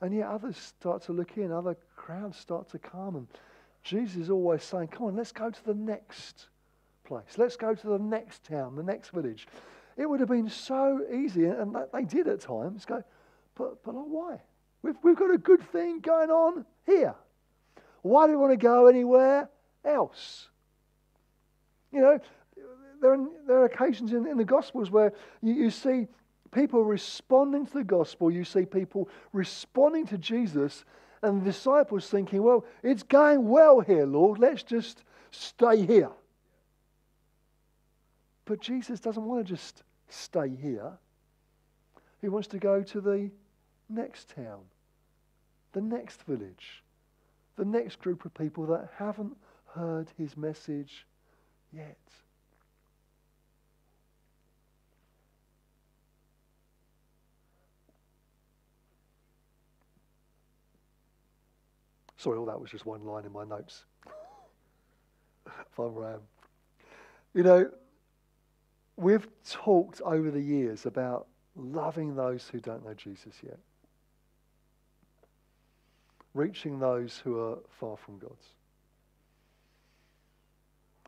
And 0.00 0.14
yet 0.14 0.28
others 0.28 0.56
start 0.56 1.02
to 1.04 1.12
look 1.12 1.36
in, 1.36 1.52
other 1.52 1.76
crowds 1.96 2.36
start 2.36 2.68
to 2.70 2.78
come. 2.78 3.16
And 3.16 3.26
Jesus 3.82 4.16
is 4.16 4.30
always 4.30 4.62
saying, 4.62 4.88
Come 4.88 5.06
on, 5.06 5.16
let's 5.16 5.32
go 5.32 5.50
to 5.50 5.64
the 5.64 5.74
next 5.74 6.48
place. 7.06 7.38
Let's 7.38 7.56
go 7.56 7.74
to 7.74 7.86
the 7.86 7.98
next 7.98 8.44
town, 8.44 8.76
the 8.76 8.82
next 8.82 9.10
village. 9.10 9.46
It 9.96 10.08
would 10.08 10.20
have 10.20 10.28
been 10.28 10.50
so 10.50 11.00
easy, 11.12 11.46
and 11.46 11.74
they 11.92 12.04
did 12.04 12.28
at 12.28 12.40
times, 12.40 12.84
go, 12.84 13.02
but, 13.54 13.82
but 13.82 13.94
why? 13.94 14.40
We've, 14.82 14.96
we've 15.02 15.16
got 15.16 15.32
a 15.32 15.38
good 15.38 15.62
thing 15.70 16.00
going 16.00 16.30
on 16.30 16.66
here. 16.84 17.14
Why 18.02 18.26
do 18.26 18.32
we 18.32 18.36
want 18.36 18.52
to 18.52 18.58
go 18.58 18.86
anywhere 18.88 19.48
else? 19.84 20.48
You 21.92 22.00
know, 22.00 22.18
there 23.00 23.14
are, 23.14 23.28
there 23.46 23.56
are 23.58 23.64
occasions 23.64 24.12
in, 24.12 24.26
in 24.26 24.36
the 24.36 24.44
Gospels 24.44 24.90
where 24.90 25.12
you, 25.40 25.54
you 25.54 25.70
see 25.70 26.08
people 26.52 26.84
responding 26.84 27.66
to 27.66 27.72
the 27.72 27.84
gospel, 27.84 28.30
you 28.30 28.44
see 28.44 28.64
people 28.64 29.08
responding 29.32 30.06
to 30.06 30.18
Jesus, 30.18 30.84
and 31.22 31.40
the 31.40 31.44
disciples 31.46 32.08
thinking, 32.08 32.42
well, 32.42 32.64
it's 32.82 33.02
going 33.02 33.48
well 33.48 33.80
here, 33.80 34.06
Lord, 34.06 34.38
let's 34.38 34.62
just 34.62 35.02
stay 35.30 35.84
here. 35.84 36.10
But 38.46 38.60
Jesus 38.60 39.00
doesn't 39.00 39.24
want 39.24 39.44
to 39.44 39.52
just 39.52 39.82
stay 40.08 40.48
here. 40.48 40.92
He 42.20 42.28
wants 42.28 42.48
to 42.48 42.58
go 42.58 42.82
to 42.82 43.00
the 43.00 43.30
next 43.90 44.34
town, 44.34 44.60
the 45.72 45.82
next 45.82 46.22
village, 46.22 46.82
the 47.56 47.64
next 47.64 47.98
group 47.98 48.24
of 48.24 48.32
people 48.32 48.64
that 48.66 48.88
haven't 48.96 49.36
heard 49.74 50.08
his 50.16 50.36
message 50.36 51.06
yet. 51.72 51.98
Sorry, 62.16 62.38
all 62.38 62.46
that 62.46 62.60
was 62.60 62.70
just 62.70 62.86
one 62.86 63.04
line 63.04 63.24
in 63.24 63.32
my 63.32 63.44
notes. 63.44 63.84
Fun 65.72 65.94
ram. 65.94 66.20
You 67.34 67.42
know, 67.42 67.70
we've 68.96 69.26
talked 69.48 70.00
over 70.02 70.30
the 70.30 70.40
years 70.40 70.86
about 70.86 71.26
loving 71.54 72.14
those 72.14 72.48
who 72.48 72.60
don't 72.60 72.84
know 72.84 72.94
Jesus 72.94 73.34
yet, 73.42 73.58
reaching 76.34 76.78
those 76.78 77.18
who 77.18 77.38
are 77.40 77.58
far 77.80 77.96
from 77.96 78.18
God. 78.18 78.36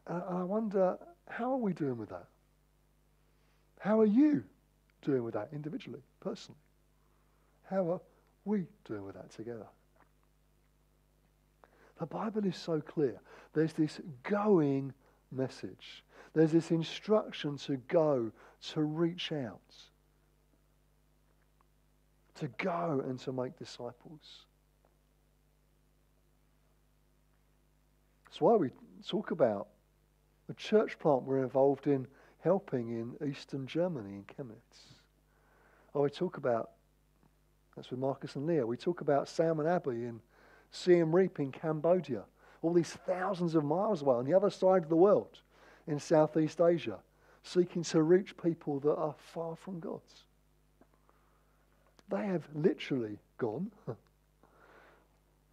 And 0.06 0.22
I 0.28 0.42
wonder, 0.42 0.98
how 1.28 1.52
are 1.52 1.58
we 1.58 1.72
doing 1.72 1.98
with 1.98 2.08
that? 2.08 2.26
How 3.78 4.00
are 4.00 4.06
you 4.06 4.42
doing 5.02 5.22
with 5.22 5.34
that 5.34 5.50
individually, 5.52 6.00
personally? 6.20 6.58
How 7.68 7.92
are 7.92 8.00
we 8.44 8.64
doing 8.84 9.04
with 9.04 9.14
that 9.14 9.30
together? 9.30 9.66
The 11.98 12.06
Bible 12.06 12.46
is 12.46 12.56
so 12.56 12.80
clear. 12.80 13.20
There's 13.52 13.72
this 13.72 14.00
going 14.22 14.94
message. 15.30 16.02
There's 16.38 16.52
this 16.52 16.70
instruction 16.70 17.56
to 17.66 17.78
go, 17.88 18.30
to 18.70 18.82
reach 18.82 19.32
out, 19.32 19.58
to 22.36 22.46
go 22.58 23.02
and 23.04 23.18
to 23.18 23.32
make 23.32 23.58
disciples. 23.58 24.44
That's 28.24 28.40
why 28.40 28.54
we 28.54 28.70
talk 29.04 29.32
about 29.32 29.66
the 30.46 30.54
church 30.54 30.96
plant 31.00 31.24
we're 31.24 31.42
involved 31.42 31.88
in 31.88 32.06
helping 32.38 32.90
in 32.90 33.28
eastern 33.28 33.66
Germany, 33.66 34.14
in 34.14 34.22
Chemnitz. 34.22 34.92
Or 35.92 36.02
we 36.02 36.10
talk 36.10 36.36
about, 36.36 36.70
that's 37.74 37.90
with 37.90 37.98
Marcus 37.98 38.36
and 38.36 38.46
Leah, 38.46 38.64
we 38.64 38.76
talk 38.76 39.00
about 39.00 39.28
Sam 39.28 39.58
and 39.58 39.68
Abby 39.68 40.04
in 40.04 40.20
Siem 40.70 41.12
Reap 41.12 41.40
in 41.40 41.50
Cambodia, 41.50 42.22
all 42.62 42.72
these 42.72 42.96
thousands 43.08 43.56
of 43.56 43.64
miles 43.64 44.02
away 44.02 44.14
on 44.14 44.24
the 44.24 44.34
other 44.34 44.50
side 44.50 44.84
of 44.84 44.88
the 44.88 44.94
world 44.94 45.40
in 45.88 45.98
Southeast 45.98 46.60
Asia, 46.60 46.98
seeking 47.42 47.82
to 47.82 48.02
reach 48.02 48.36
people 48.36 48.78
that 48.80 48.94
are 48.94 49.14
far 49.32 49.56
from 49.56 49.80
God's. 49.80 50.24
They 52.10 52.26
have 52.26 52.46
literally 52.54 53.18
gone. 53.38 53.70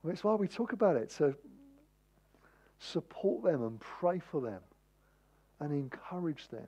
It's 0.07 0.23
why 0.23 0.35
we 0.35 0.47
talk 0.47 0.71
about 0.71 0.97
it, 0.97 1.09
to 1.17 1.33
support 2.77 3.43
them 3.43 3.63
and 3.63 3.79
pray 3.79 4.19
for 4.19 4.39
them 4.39 4.61
and 5.59 5.71
encourage 5.71 6.47
them. 6.49 6.67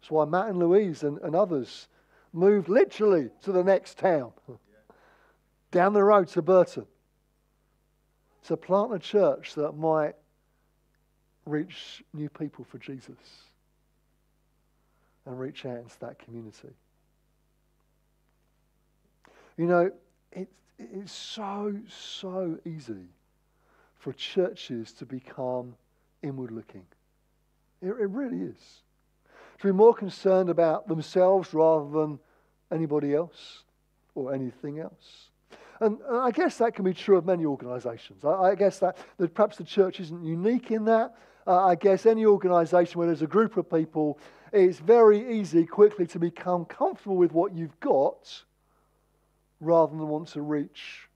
That's 0.00 0.10
why 0.10 0.24
Matt 0.24 0.48
and 0.48 0.58
Louise 0.58 1.02
and, 1.02 1.18
and 1.18 1.36
others 1.36 1.88
moved 2.32 2.70
literally 2.70 3.28
to 3.42 3.52
the 3.52 3.62
next 3.62 3.98
town 3.98 4.32
down 5.70 5.92
the 5.92 6.02
road 6.02 6.28
to 6.28 6.40
Burton 6.40 6.86
to 8.46 8.56
plant 8.56 8.94
a 8.94 8.98
church 8.98 9.54
that 9.54 9.72
might 9.72 10.14
reach 11.48 12.02
new 12.12 12.28
people 12.28 12.64
for 12.64 12.78
Jesus 12.78 13.16
and 15.26 15.38
reach 15.38 15.64
out 15.66 15.78
into 15.78 15.98
that 16.00 16.18
community. 16.18 16.68
You 19.56 19.66
know, 19.66 19.90
it, 20.32 20.48
it's 20.78 21.12
so, 21.12 21.74
so 21.88 22.58
easy 22.64 23.08
for 23.98 24.12
churches 24.12 24.92
to 24.92 25.06
become 25.06 25.74
inward 26.22 26.50
looking. 26.50 26.84
It, 27.82 27.88
it 27.88 28.10
really 28.10 28.42
is. 28.42 28.82
To 29.60 29.66
be 29.66 29.72
more 29.72 29.94
concerned 29.94 30.50
about 30.50 30.86
themselves 30.86 31.52
rather 31.52 31.90
than 31.90 32.18
anybody 32.70 33.14
else 33.14 33.64
or 34.14 34.32
anything 34.32 34.78
else. 34.78 35.30
And, 35.80 35.98
and 36.08 36.18
I 36.18 36.30
guess 36.30 36.58
that 36.58 36.74
can 36.74 36.84
be 36.84 36.94
true 36.94 37.16
of 37.16 37.26
many 37.26 37.44
organisations. 37.44 38.24
I, 38.24 38.30
I, 38.30 38.54
guess 38.54 38.78
that, 38.80 38.98
that 39.18 39.34
perhaps 39.34 39.56
the 39.56 39.64
church 39.64 40.00
isn't 40.00 40.24
unique 40.24 40.70
in 40.70 40.84
that. 40.86 41.14
Uh, 41.48 41.64
I 41.64 41.76
guess 41.76 42.04
any 42.04 42.26
organisation 42.26 42.98
where 42.98 43.06
there's 43.06 43.22
a 43.22 43.26
group 43.26 43.56
of 43.56 43.70
people, 43.70 44.18
it's 44.52 44.78
very 44.78 45.40
easy 45.40 45.64
quickly 45.64 46.06
to 46.08 46.18
become 46.18 46.66
comfortable 46.66 47.16
with 47.16 47.32
what 47.32 47.54
you've 47.54 47.80
got 47.80 48.44
rather 49.58 49.96
than 49.96 50.06
want 50.08 50.28
to 50.28 50.42
reach 50.42 51.08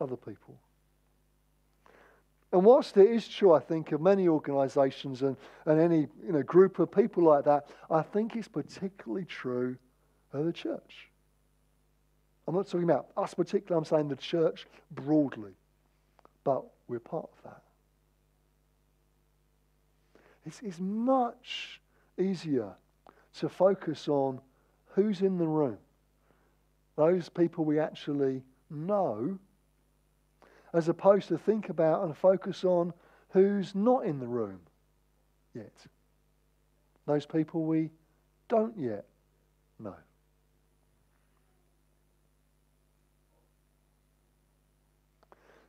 other 0.00 0.14
people. 0.16 0.56
And 2.52 2.64
whilst 2.64 2.96
it 2.96 3.10
is 3.10 3.26
true, 3.26 3.52
I 3.52 3.58
think, 3.58 3.90
of 3.90 4.00
many 4.00 4.28
organisations 4.28 5.22
and, 5.22 5.36
and 5.66 5.80
any 5.80 6.06
you 6.24 6.32
know, 6.32 6.42
group 6.44 6.78
of 6.78 6.92
people 6.92 7.24
like 7.24 7.44
that, 7.46 7.66
I 7.90 8.02
think 8.02 8.36
it's 8.36 8.46
particularly 8.46 9.24
true 9.24 9.76
of 10.32 10.44
the 10.44 10.52
church. 10.52 11.08
I'm 12.46 12.54
not 12.54 12.66
talking 12.66 12.84
about 12.84 13.08
us 13.16 13.34
particularly, 13.34 13.76
I'm 13.76 13.84
saying 13.84 14.06
the 14.06 14.14
church 14.14 14.68
broadly. 14.92 15.56
But 16.44 16.62
we're 16.86 17.00
part 17.00 17.28
of 17.36 17.50
that. 17.50 17.63
It's, 20.46 20.60
it's 20.62 20.80
much 20.80 21.80
easier 22.18 22.72
to 23.38 23.48
focus 23.48 24.08
on 24.08 24.40
who's 24.88 25.22
in 25.22 25.38
the 25.38 25.46
room, 25.46 25.78
those 26.96 27.28
people 27.28 27.64
we 27.64 27.78
actually 27.78 28.42
know, 28.70 29.38
as 30.72 30.88
opposed 30.88 31.28
to 31.28 31.38
think 31.38 31.68
about 31.68 32.04
and 32.04 32.16
focus 32.16 32.64
on 32.64 32.92
who's 33.30 33.74
not 33.74 34.04
in 34.04 34.20
the 34.20 34.26
room 34.26 34.60
yet. 35.54 35.72
Those 37.06 37.26
people 37.26 37.64
we 37.64 37.90
don't 38.48 38.78
yet 38.78 39.04
know. 39.78 39.96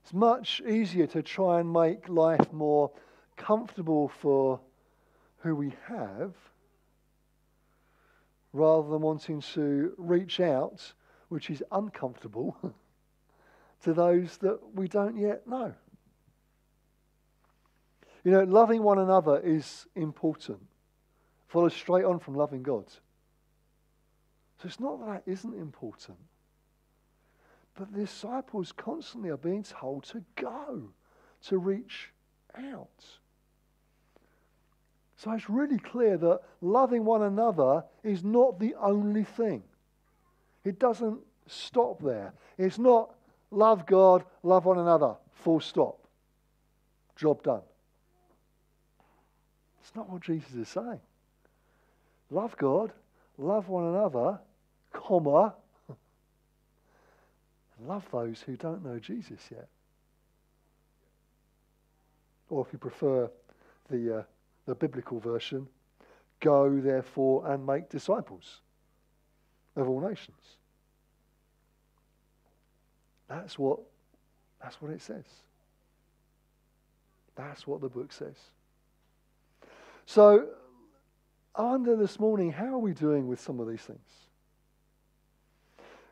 It's 0.03 0.13
much 0.13 0.62
easier 0.67 1.08
to 1.08 1.24
try 1.24 1.60
and 1.60 1.74
make 1.74 2.08
life 2.08 2.53
more 2.53 2.91
comfortable 3.38 4.10
for 4.22 4.60
who 5.39 5.56
we 5.56 5.74
have 5.88 6.34
rather 8.54 8.89
than 8.89 9.01
wanting 9.01 9.42
to 9.42 9.94
reach 9.98 10.39
out, 10.39 10.94
which 11.30 11.50
is 11.50 11.62
uncomfortable, 11.72 12.56
to 13.84 13.94
those 13.94 14.38
that 14.38 14.60
we 14.74 14.88
don't 14.88 15.18
yet 15.18 15.46
know. 15.48 15.74
You 18.24 18.32
know, 18.32 18.44
loving 18.44 18.82
one 18.82 18.98
another 18.98 19.39
is 19.39 19.86
important. 19.96 20.60
Follows 21.48 21.74
straight 21.74 22.06
on 22.06 22.20
from 22.20 22.36
loving 22.36 22.63
God. 22.63 22.86
So 24.58 24.68
it's 24.68 24.80
not 24.80 25.00
that 25.00 25.25
that 25.25 25.32
isn't 25.32 25.54
important. 25.54 26.18
But 27.77 27.94
the 27.94 28.00
disciples 28.00 28.72
constantly 28.72 29.30
are 29.30 29.38
being 29.38 29.63
told 29.63 30.06
to 30.06 30.24
go, 30.36 30.89
to 31.48 31.58
reach 31.58 32.12
out. 32.58 33.06
So 35.17 35.31
it's 35.31 35.50
really 35.50 35.79
clear 35.79 36.17
that 36.17 36.41
loving 36.62 37.05
one 37.05 37.24
another 37.24 37.84
is 38.03 38.24
not 38.24 38.60
the 38.60 38.75
only 38.75 39.24
thing. 39.24 39.63
It 40.63 40.79
doesn't 40.79 41.19
stop 41.48 42.01
there. 42.01 42.34
It's 42.57 42.77
not 42.77 43.13
love 43.51 43.86
God, 43.86 44.25
love 44.43 44.65
one 44.65 44.79
another, 44.79 45.15
full 45.31 45.62
stop. 45.62 46.00
Job 47.15 47.43
done. 47.43 47.62
It's 49.81 49.95
not 49.95 50.10
what 50.10 50.22
Jesus 50.22 50.53
is 50.53 50.67
saying. 50.67 51.00
Love 52.29 52.57
God, 52.57 52.91
love 53.38 53.69
one 53.69 53.86
another, 53.86 54.39
comma, 54.91 55.53
love 57.86 58.05
those 58.12 58.41
who 58.41 58.57
don't 58.57 58.84
know 58.84 59.00
Jesus 59.00 59.39
yet. 59.51 59.67
Or 62.50 62.65
if 62.65 62.74
you 62.74 62.79
prefer 62.79 63.29
the, 63.89 64.19
uh, 64.19 64.24
the 64.65 64.75
biblical 64.75 65.19
version, 65.19 65.67
go 66.39 66.79
therefore 66.79 67.51
and 67.51 67.65
make 67.65 67.89
disciples 67.89 68.62
of 69.75 69.88
all 69.88 70.01
nations. 70.01 70.57
That's 73.27 73.57
what, 73.57 73.79
that's 74.62 74.81
what 74.81 74.91
it 74.91 75.01
says. 75.01 75.25
That's 77.36 77.67
what 77.67 77.81
the 77.81 77.89
book 77.89 78.12
says. 78.13 78.36
So, 80.05 80.48
I 81.55 81.63
wonder 81.63 81.95
this 81.95 82.19
morning, 82.19 82.51
how 82.51 82.65
are 82.65 82.79
we 82.79 82.93
doing 82.93 83.27
with 83.27 83.39
some 83.39 83.60
of 83.60 83.67
these 83.67 83.81
things? 83.81 84.00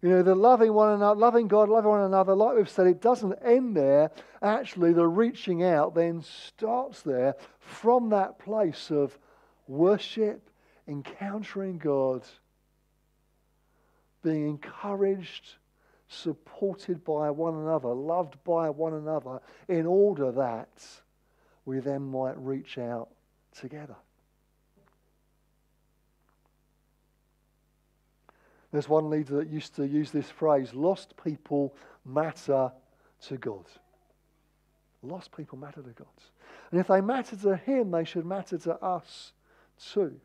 You 0.03 0.09
know, 0.09 0.21
the 0.21 0.35
loving 0.35 0.73
one 0.73 0.91
another, 0.95 1.17
loving 1.17 1.47
God, 1.47 1.69
loving 1.69 1.89
one 1.89 2.01
another, 2.01 2.35
like 2.35 2.57
we've 2.57 2.67
said, 2.69 2.87
it 2.87 3.01
doesn't 3.01 3.39
end 3.41 3.77
there. 3.77 4.11
Actually, 4.41 4.91
the 4.91 5.07
reaching 5.07 5.63
out 5.63 5.95
then 5.95 6.21
starts 6.21 7.01
there 7.03 7.35
from 7.57 8.09
that 8.09 8.37
place 8.37 8.91
of 8.91 9.17
worship, 9.65 10.49
encountering 10.89 11.77
God, 11.77 12.23
being 14.21 14.49
encouraged, 14.49 15.55
supported 16.09 17.05
by 17.05 17.29
one 17.29 17.55
another, 17.55 17.93
loved 17.93 18.35
by 18.43 18.69
one 18.69 18.95
another, 18.95 19.39
in 19.69 19.85
order 19.85 20.33
that 20.33 20.85
we 21.63 21.79
then 21.79 22.01
might 22.01 22.37
reach 22.37 22.77
out 22.77 23.07
together. 23.57 23.95
There's 28.73 28.89
one 28.89 29.11
leader 29.11 29.35
that 29.35 29.49
used 29.49 29.75
to 29.75 29.87
use 29.87 30.09
this 30.09 30.31
phrase 30.31 30.73
lost 30.73 31.13
people 31.23 31.75
matter 32.03 32.71
to 33.27 33.37
God. 33.37 33.65
Lost 35.03 35.31
people 35.37 35.59
matter 35.59 35.83
to 35.83 35.91
God. 35.91 36.07
And 36.71 36.79
if 36.79 36.87
they 36.87 36.99
matter 36.99 37.35
to 37.35 37.55
Him, 37.55 37.91
they 37.91 38.03
should 38.03 38.25
matter 38.25 38.57
to 38.57 38.73
us 38.83 39.33
too. 39.93 40.19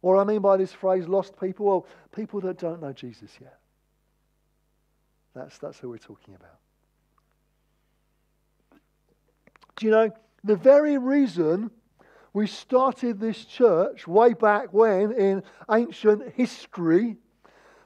What 0.00 0.18
I 0.18 0.24
mean 0.24 0.40
by 0.40 0.56
this 0.56 0.72
phrase, 0.72 1.06
lost 1.06 1.38
people, 1.38 1.66
well, 1.66 1.86
people 2.14 2.40
that 2.40 2.58
don't 2.58 2.82
know 2.82 2.92
Jesus 2.92 3.30
yet. 3.40 3.60
That's, 5.36 5.56
that's 5.58 5.78
who 5.78 5.88
we're 5.88 5.98
talking 5.98 6.34
about. 6.34 6.58
Do 9.76 9.86
you 9.86 9.92
know, 9.92 10.10
the 10.42 10.56
very 10.56 10.98
reason 10.98 11.70
we 12.34 12.48
started 12.48 13.20
this 13.20 13.44
church 13.44 14.06
way 14.06 14.34
back 14.34 14.72
when 14.74 15.12
in 15.12 15.42
ancient 15.70 16.34
history. 16.34 17.16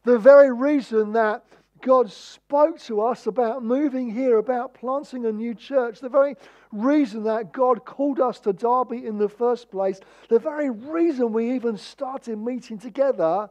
The 0.05 0.19
very 0.19 0.53
reason 0.53 1.13
that 1.13 1.45
God 1.83 2.11
spoke 2.11 2.81
to 2.81 3.03
us 3.03 3.27
about 3.27 3.63
moving 3.63 4.11
here, 4.11 4.39
about 4.39 4.73
planting 4.73 5.27
a 5.27 5.33
new 5.33 5.55
church, 5.55 6.01
the 6.01 6.09
very 6.09 6.35
reason 6.73 7.25
that 7.25 7.53
God 7.53 7.85
called 7.85 8.21
us 8.21 8.41
to 8.41 8.55
Derby 8.55 9.07
in 9.07 9.19
the 9.19 9.29
first 9.29 9.71
place, 9.71 10.01
the 10.31 10.39
very 10.39 10.71
reason 10.71 11.33
we 11.33 11.55
even 11.55 11.77
started 11.77 12.39
meeting 12.39 12.79
together 12.79 13.51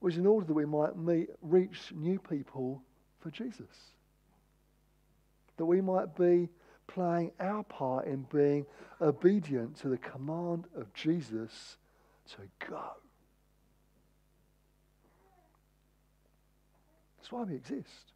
was 0.00 0.16
in 0.16 0.26
order 0.26 0.46
that 0.46 0.54
we 0.54 0.64
might 0.64 0.96
meet, 0.96 1.28
reach 1.42 1.92
new 1.92 2.20
people 2.20 2.82
for 3.18 3.30
Jesus. 3.32 3.66
That 5.56 5.66
we 5.66 5.80
might 5.80 6.14
be 6.14 6.48
playing 6.86 7.32
our 7.40 7.62
part 7.64 8.06
in 8.06 8.26
being 8.32 8.66
obedient 9.00 9.76
to 9.76 9.88
the 9.88 9.98
command 9.98 10.66
of 10.76 10.92
Jesus 10.94 11.76
to 12.30 12.66
go. 12.68 12.90
That's 17.18 17.32
why 17.32 17.42
we 17.42 17.54
exist. 17.54 18.12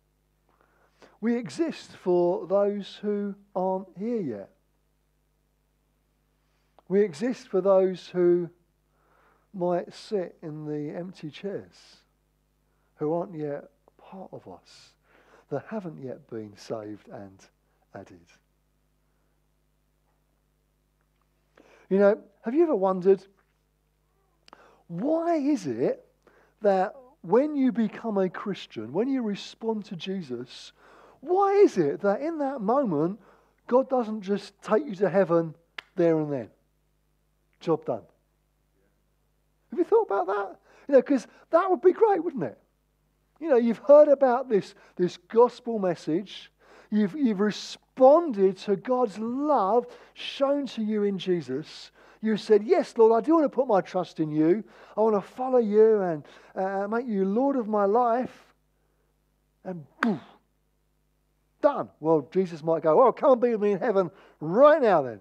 We 1.20 1.36
exist 1.36 1.90
for 1.92 2.46
those 2.46 2.98
who 3.02 3.34
aren't 3.54 3.88
here 3.98 4.20
yet. 4.20 4.50
We 6.88 7.02
exist 7.02 7.48
for 7.48 7.60
those 7.60 8.08
who 8.08 8.50
might 9.52 9.92
sit 9.92 10.36
in 10.42 10.64
the 10.64 10.96
empty 10.96 11.30
chairs, 11.30 11.98
who 12.96 13.12
aren't 13.12 13.34
yet 13.34 13.70
part 13.98 14.30
of 14.32 14.46
us, 14.48 14.94
that 15.50 15.64
haven't 15.68 16.02
yet 16.02 16.28
been 16.30 16.56
saved 16.56 17.08
and 17.08 17.38
added. 17.94 18.26
You 21.90 21.98
know, 21.98 22.18
have 22.42 22.54
you 22.54 22.62
ever 22.62 22.76
wondered 22.76 23.22
why 24.86 25.36
is 25.36 25.66
it 25.66 26.04
that 26.62 26.94
when 27.22 27.54
you 27.54 27.72
become 27.72 28.16
a 28.16 28.30
Christian, 28.30 28.92
when 28.92 29.08
you 29.08 29.22
respond 29.22 29.84
to 29.86 29.96
Jesus, 29.96 30.72
why 31.20 31.52
is 31.52 31.76
it 31.76 32.00
that 32.00 32.22
in 32.22 32.38
that 32.38 32.60
moment 32.60 33.20
God 33.66 33.90
doesn't 33.90 34.22
just 34.22 34.54
take 34.62 34.86
you 34.86 34.94
to 34.96 35.10
heaven 35.10 35.54
there 35.96 36.18
and 36.18 36.32
then? 36.32 36.48
Job 37.60 37.84
done. 37.84 38.02
Have 39.70 39.78
you 39.78 39.84
thought 39.84 40.06
about 40.06 40.26
that? 40.26 40.56
You 40.88 40.94
know, 40.94 41.00
because 41.02 41.26
that 41.50 41.70
would 41.70 41.82
be 41.82 41.92
great, 41.92 42.24
wouldn't 42.24 42.42
it? 42.42 42.58
You 43.38 43.50
know, 43.50 43.56
you've 43.56 43.78
heard 43.78 44.08
about 44.08 44.48
this, 44.48 44.74
this 44.96 45.18
gospel 45.28 45.78
message. 45.78 46.50
You've, 46.90 47.14
you've 47.14 47.40
responded 47.40 48.56
to 48.58 48.76
God's 48.76 49.18
love 49.18 49.86
shown 50.14 50.66
to 50.68 50.82
you 50.82 51.04
in 51.04 51.18
Jesus. 51.18 51.92
You 52.20 52.36
said, 52.36 52.64
Yes, 52.64 52.94
Lord, 52.98 53.22
I 53.22 53.24
do 53.24 53.34
want 53.34 53.44
to 53.44 53.48
put 53.48 53.68
my 53.68 53.80
trust 53.80 54.20
in 54.20 54.30
you. 54.30 54.64
I 54.96 55.00
want 55.00 55.14
to 55.14 55.20
follow 55.20 55.58
you 55.58 56.00
and 56.00 56.24
uh, 56.54 56.88
make 56.88 57.06
you 57.06 57.24
Lord 57.24 57.56
of 57.56 57.68
my 57.68 57.84
life. 57.84 58.32
And 59.64 59.84
boom, 60.00 60.20
done. 61.62 61.88
Well, 62.00 62.28
Jesus 62.32 62.62
might 62.62 62.82
go, 62.82 63.02
Oh, 63.02 63.12
come 63.12 63.32
and 63.32 63.40
be 63.40 63.50
with 63.50 63.60
me 63.60 63.72
in 63.72 63.78
heaven 63.78 64.10
right 64.40 64.82
now 64.82 65.02
then. 65.02 65.20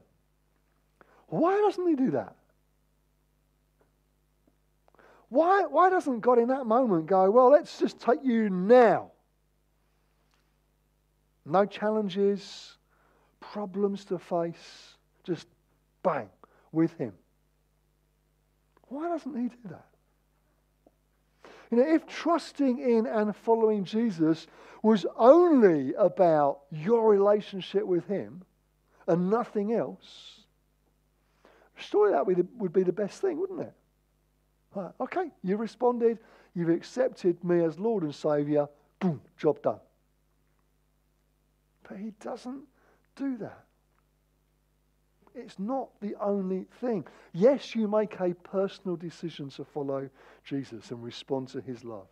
Why 1.27 1.55
doesn't 1.57 1.87
he 1.87 1.95
do 1.95 2.11
that? 2.11 2.35
Why, 5.29 5.65
why 5.69 5.91
doesn't 5.91 6.21
God 6.21 6.39
in 6.39 6.47
that 6.47 6.65
moment 6.65 7.05
go, 7.05 7.29
Well, 7.29 7.51
let's 7.51 7.77
just 7.77 7.99
take 7.99 8.23
you 8.23 8.49
now? 8.49 9.11
No 11.49 11.65
challenges, 11.65 12.77
problems 13.39 14.05
to 14.05 14.19
face, 14.19 14.95
just 15.23 15.47
bang, 16.03 16.29
with 16.71 16.93
Him. 16.93 17.13
Why 18.89 19.09
doesn't 19.09 19.35
He 19.35 19.47
do 19.49 19.57
that? 19.69 19.85
You 21.71 21.77
know, 21.77 21.87
if 21.87 22.05
trusting 22.07 22.79
in 22.79 23.05
and 23.07 23.35
following 23.35 23.83
Jesus 23.83 24.47
was 24.81 25.05
only 25.17 25.93
about 25.95 26.61
your 26.71 27.09
relationship 27.09 27.85
with 27.85 28.05
Him 28.07 28.43
and 29.07 29.29
nothing 29.29 29.73
else, 29.73 30.41
surely 31.75 32.11
that 32.13 32.25
would 32.57 32.73
be 32.73 32.83
the 32.83 32.93
best 32.93 33.21
thing, 33.21 33.39
wouldn't 33.39 33.61
it? 33.61 33.73
Right, 34.75 34.91
okay, 35.01 35.31
you 35.43 35.57
responded, 35.57 36.19
you've 36.53 36.69
accepted 36.69 37.43
me 37.43 37.63
as 37.63 37.79
Lord 37.79 38.03
and 38.03 38.13
Saviour, 38.13 38.69
boom, 38.99 39.19
job 39.37 39.61
done. 39.63 39.79
But 41.89 41.97
he 41.97 42.11
doesn't 42.21 42.61
do 43.15 43.35
that. 43.37 43.65
It's 45.35 45.57
not 45.59 45.89
the 46.01 46.15
only 46.21 46.67
thing. 46.79 47.05
Yes, 47.33 47.75
you 47.75 47.87
make 47.87 48.19
a 48.19 48.33
personal 48.35 48.95
decision 48.95 49.49
to 49.51 49.65
follow 49.65 50.09
Jesus 50.43 50.91
and 50.91 51.03
respond 51.03 51.47
to 51.49 51.61
his 51.61 51.83
love. 51.83 52.07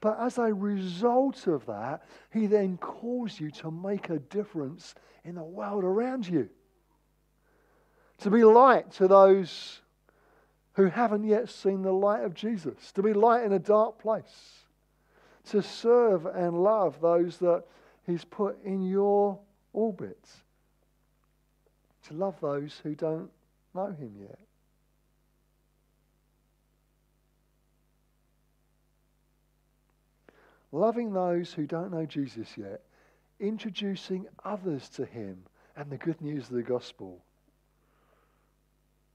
But 0.00 0.18
as 0.18 0.38
a 0.38 0.52
result 0.52 1.46
of 1.46 1.66
that, 1.66 2.02
he 2.32 2.46
then 2.46 2.78
calls 2.78 3.38
you 3.38 3.50
to 3.52 3.70
make 3.70 4.10
a 4.10 4.18
difference 4.18 4.94
in 5.24 5.34
the 5.34 5.44
world 5.44 5.84
around 5.84 6.26
you. 6.26 6.48
To 8.18 8.30
be 8.30 8.44
light 8.44 8.92
to 8.92 9.08
those 9.08 9.80
who 10.74 10.86
haven't 10.86 11.24
yet 11.24 11.48
seen 11.48 11.82
the 11.82 11.92
light 11.92 12.24
of 12.24 12.34
Jesus. 12.34 12.92
To 12.92 13.02
be 13.02 13.12
light 13.12 13.44
in 13.44 13.52
a 13.52 13.58
dark 13.58 13.98
place. 13.98 14.64
To 15.50 15.62
serve 15.62 16.26
and 16.26 16.62
love 16.62 17.00
those 17.00 17.38
that 17.38 17.64
He's 18.06 18.24
put 18.24 18.62
in 18.64 18.82
your 18.82 19.38
all 19.72 19.92
bits. 19.92 20.36
To 22.08 22.14
love 22.14 22.38
those 22.40 22.78
who 22.82 22.94
don't 22.94 23.30
know 23.74 23.92
him 23.92 24.12
yet. 24.20 24.38
Loving 30.70 31.12
those 31.12 31.52
who 31.52 31.66
don't 31.66 31.92
know 31.92 32.04
Jesus 32.04 32.48
yet, 32.56 32.82
introducing 33.38 34.26
others 34.44 34.88
to 34.90 35.04
him 35.04 35.38
and 35.76 35.88
the 35.88 35.96
good 35.96 36.20
news 36.20 36.48
of 36.48 36.56
the 36.56 36.62
gospel. 36.62 37.22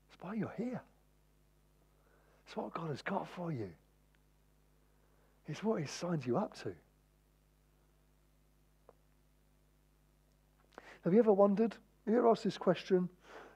It's 0.10 0.22
why 0.22 0.34
you're 0.36 0.54
here. 0.58 0.82
It's 2.48 2.58
what 2.58 2.74
God 2.74 2.90
has 2.90 3.02
got 3.04 3.28
for 3.28 3.52
you. 3.52 3.70
It's 5.48 5.64
what 5.64 5.80
He's 5.80 5.92
signed 5.92 6.26
you 6.26 6.38
up 6.38 6.56
to. 6.64 6.74
Have 11.04 11.14
you 11.14 11.20
ever 11.20 11.34
wondered? 11.34 11.76
Have 12.06 12.14
you 12.14 12.18
ever 12.18 12.30
asked 12.30 12.44
this 12.44 12.58
question? 12.58 13.10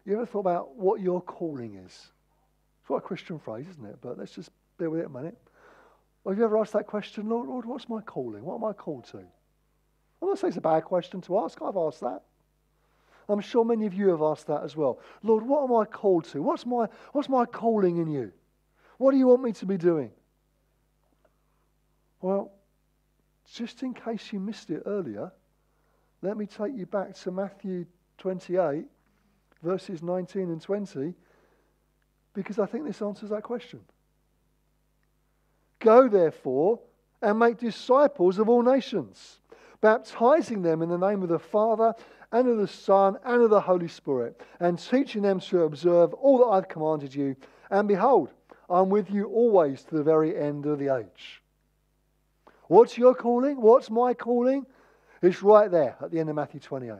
You 0.05 0.13
ever 0.13 0.25
thought 0.25 0.39
about 0.39 0.75
what 0.75 1.01
your 1.01 1.21
calling 1.21 1.75
is? 1.75 1.91
It's 1.91 2.87
quite 2.87 2.97
a 2.97 3.01
Christian 3.01 3.39
phrase, 3.39 3.67
isn't 3.69 3.85
it? 3.85 3.97
But 4.01 4.17
let's 4.17 4.33
just 4.33 4.49
bear 4.77 4.89
with 4.89 5.01
it 5.01 5.05
a 5.05 5.09
minute. 5.09 5.37
have 6.27 6.37
you 6.37 6.43
ever 6.43 6.57
asked 6.57 6.73
that 6.73 6.87
question, 6.87 7.29
Lord, 7.29 7.47
Lord, 7.47 7.65
what's 7.65 7.87
my 7.89 8.01
calling? 8.01 8.43
What 8.43 8.55
am 8.55 8.65
I 8.65 8.73
called 8.73 9.05
to? 9.05 9.19
I'm 9.19 10.29
not 10.29 10.39
saying 10.39 10.49
it's 10.49 10.57
a 10.57 10.61
bad 10.61 10.83
question 10.83 11.21
to 11.21 11.39
ask. 11.39 11.61
I've 11.61 11.77
asked 11.77 12.01
that. 12.01 12.23
I'm 13.29 13.39
sure 13.39 13.63
many 13.63 13.85
of 13.85 13.93
you 13.93 14.09
have 14.09 14.21
asked 14.21 14.47
that 14.47 14.63
as 14.63 14.75
well. 14.75 14.99
Lord, 15.21 15.45
what 15.45 15.63
am 15.63 15.75
I 15.75 15.85
called 15.85 16.25
to? 16.25 16.41
What's 16.41 16.65
my, 16.65 16.87
what's 17.13 17.29
my 17.29 17.45
calling 17.45 17.97
in 17.97 18.09
you? 18.09 18.31
What 18.97 19.11
do 19.11 19.17
you 19.17 19.27
want 19.27 19.43
me 19.43 19.53
to 19.53 19.65
be 19.65 19.77
doing? 19.77 20.11
Well, 22.21 22.51
just 23.53 23.83
in 23.83 23.93
case 23.93 24.31
you 24.31 24.39
missed 24.39 24.69
it 24.69 24.83
earlier, 24.85 25.31
let 26.23 26.37
me 26.37 26.45
take 26.45 26.73
you 26.73 26.85
back 26.85 27.13
to 27.15 27.31
Matthew 27.31 27.85
28, 28.17 28.85
verses 29.61 30.01
19 30.01 30.43
and 30.43 30.61
20, 30.61 31.13
because 32.33 32.59
I 32.59 32.65
think 32.65 32.85
this 32.85 33.01
answers 33.01 33.29
that 33.29 33.43
question. 33.43 33.81
Go, 35.79 36.07
therefore, 36.07 36.79
and 37.21 37.37
make 37.37 37.57
disciples 37.57 38.39
of 38.39 38.47
all 38.47 38.63
nations, 38.63 39.41
baptizing 39.81 40.61
them 40.61 40.81
in 40.81 40.87
the 40.87 40.97
name 40.97 41.23
of 41.23 41.29
the 41.29 41.39
Father 41.39 41.93
and 42.31 42.47
of 42.47 42.57
the 42.57 42.67
Son 42.69 43.17
and 43.25 43.41
of 43.41 43.49
the 43.49 43.59
Holy 43.59 43.89
Spirit, 43.89 44.39
and 44.61 44.79
teaching 44.79 45.23
them 45.23 45.41
to 45.41 45.63
observe 45.63 46.13
all 46.13 46.37
that 46.37 46.45
I've 46.45 46.69
commanded 46.69 47.13
you. 47.13 47.35
And 47.69 47.85
behold, 47.85 48.31
I'm 48.69 48.89
with 48.89 49.11
you 49.11 49.25
always 49.25 49.83
to 49.83 49.95
the 49.95 50.03
very 50.03 50.37
end 50.37 50.65
of 50.67 50.79
the 50.79 50.95
age. 50.95 51.41
What's 52.67 52.97
your 52.97 53.13
calling? 53.13 53.59
What's 53.61 53.89
my 53.89 54.13
calling? 54.13 54.65
It's 55.23 55.41
right 55.41 55.71
there 55.71 55.95
at 56.01 56.11
the 56.11 56.19
end 56.19 56.29
of 56.29 56.35
Matthew 56.35 56.59
28. 56.59 56.97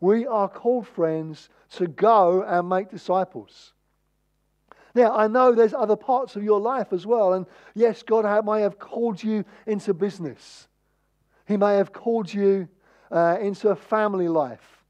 We 0.00 0.26
are 0.26 0.48
called, 0.48 0.86
friends, 0.86 1.48
to 1.76 1.86
go 1.86 2.42
and 2.42 2.68
make 2.68 2.90
disciples. 2.90 3.72
Now, 4.94 5.16
I 5.16 5.28
know 5.28 5.54
there's 5.54 5.74
other 5.74 5.94
parts 5.94 6.34
of 6.34 6.42
your 6.42 6.58
life 6.58 6.92
as 6.92 7.06
well. 7.06 7.34
And 7.34 7.46
yes, 7.74 8.02
God 8.02 8.24
may 8.44 8.62
have 8.62 8.80
called 8.80 9.22
you 9.22 9.44
into 9.66 9.94
business, 9.94 10.66
He 11.46 11.56
may 11.56 11.76
have 11.76 11.92
called 11.92 12.32
you 12.32 12.68
uh, 13.12 13.38
into 13.40 13.68
a 13.68 13.76
family 13.76 14.28
life, 14.28 14.84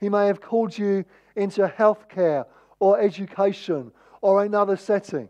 He 0.00 0.08
may 0.08 0.26
have 0.26 0.40
called 0.40 0.76
you 0.76 1.04
into 1.36 1.68
healthcare 1.68 2.46
or 2.80 2.98
education 2.98 3.92
or 4.20 4.44
another 4.44 4.76
setting. 4.76 5.28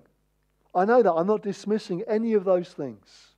I 0.74 0.86
know 0.86 1.02
that. 1.02 1.12
I'm 1.12 1.26
not 1.26 1.42
dismissing 1.42 2.02
any 2.08 2.32
of 2.32 2.44
those 2.44 2.70
things. 2.70 3.33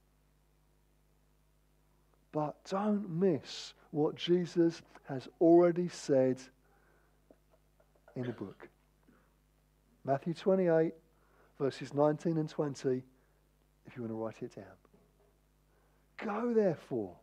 But 2.36 2.54
don't 2.68 3.08
miss 3.08 3.72
what 3.92 4.14
Jesus 4.14 4.82
has 5.04 5.26
already 5.40 5.88
said 5.88 6.38
in 8.14 8.24
the 8.24 8.32
book. 8.32 8.68
Matthew 10.04 10.34
28, 10.34 10.92
verses 11.58 11.94
19 11.94 12.36
and 12.36 12.46
20, 12.46 13.02
if 13.86 13.96
you 13.96 14.02
want 14.02 14.10
to 14.10 14.16
write 14.16 14.42
it 14.42 14.54
down. 14.54 14.66
Go, 16.18 16.52
therefore, 16.52 17.16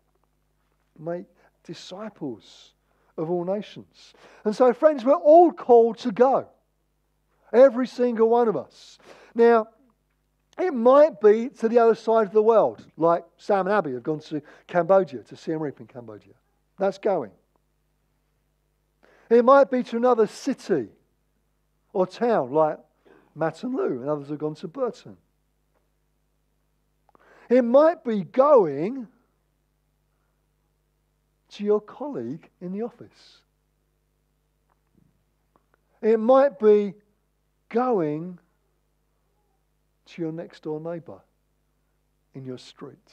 make 0.97 1.27
disciples 1.63 2.73
of 3.15 3.29
all 3.29 3.45
nations. 3.45 4.15
And 4.45 4.55
so, 4.55 4.73
friends, 4.73 5.05
we're 5.05 5.13
all 5.13 5.51
called 5.51 5.99
to 5.99 6.11
go. 6.11 6.47
Every 7.53 7.85
single 7.85 8.29
one 8.29 8.47
of 8.47 8.57
us. 8.57 8.97
Now, 9.35 9.67
it 10.59 10.73
might 10.73 11.19
be 11.19 11.49
to 11.49 11.67
the 11.67 11.79
other 11.79 11.95
side 11.95 12.27
of 12.27 12.33
the 12.33 12.43
world, 12.43 12.85
like 12.97 13.23
Sam 13.37 13.67
and 13.67 13.75
Abby 13.75 13.93
have 13.93 14.03
gone 14.03 14.19
to 14.21 14.41
Cambodia, 14.67 15.23
to 15.23 15.35
Siem 15.35 15.61
Reap 15.61 15.79
in 15.79 15.87
Cambodia. 15.87 16.33
That's 16.77 16.97
going. 16.97 17.31
It 19.29 19.43
might 19.43 19.71
be 19.71 19.83
to 19.83 19.97
another 19.97 20.27
city 20.27 20.89
or 21.91 22.05
town, 22.05 22.51
like 22.51 22.77
Matt 23.35 23.63
and 23.63 23.75
Lou, 23.75 24.01
and 24.01 24.09
others 24.09 24.29
have 24.29 24.37
gone 24.37 24.55
to 24.55 24.67
Burton. 24.67 25.17
It 27.49 27.63
might 27.63 28.03
be 28.03 28.23
going 28.23 29.07
to 31.51 31.63
your 31.63 31.81
colleague 31.81 32.49
in 32.61 32.71
the 32.73 32.81
office. 32.81 33.39
It 36.01 36.19
might 36.19 36.59
be 36.59 36.93
going 37.69 38.39
to 40.05 40.21
your 40.21 40.31
next 40.31 40.63
door 40.63 40.79
neighbour 40.79 41.21
in 42.33 42.45
your 42.45 42.57
street. 42.57 43.11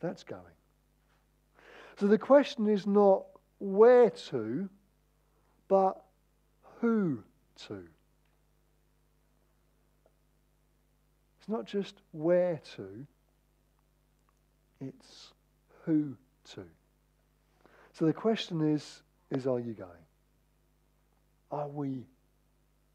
That's 0.00 0.24
going. 0.24 0.42
So 1.98 2.06
the 2.06 2.18
question 2.18 2.68
is 2.68 2.86
not 2.86 3.24
where 3.58 4.10
to, 4.10 4.68
but 5.68 6.02
who 6.80 7.22
to. 7.66 7.84
It's 11.38 11.48
not 11.48 11.64
just 11.64 11.96
where 12.12 12.60
to, 12.76 13.06
it's 14.80 15.32
who 15.84 16.16
to. 16.54 16.64
So 17.94 18.06
the 18.06 18.12
question 18.12 18.74
is, 18.74 19.02
is 19.30 19.46
are 19.46 19.58
you 19.58 19.72
going? 19.72 19.90
Are 21.50 21.68
we 21.68 22.06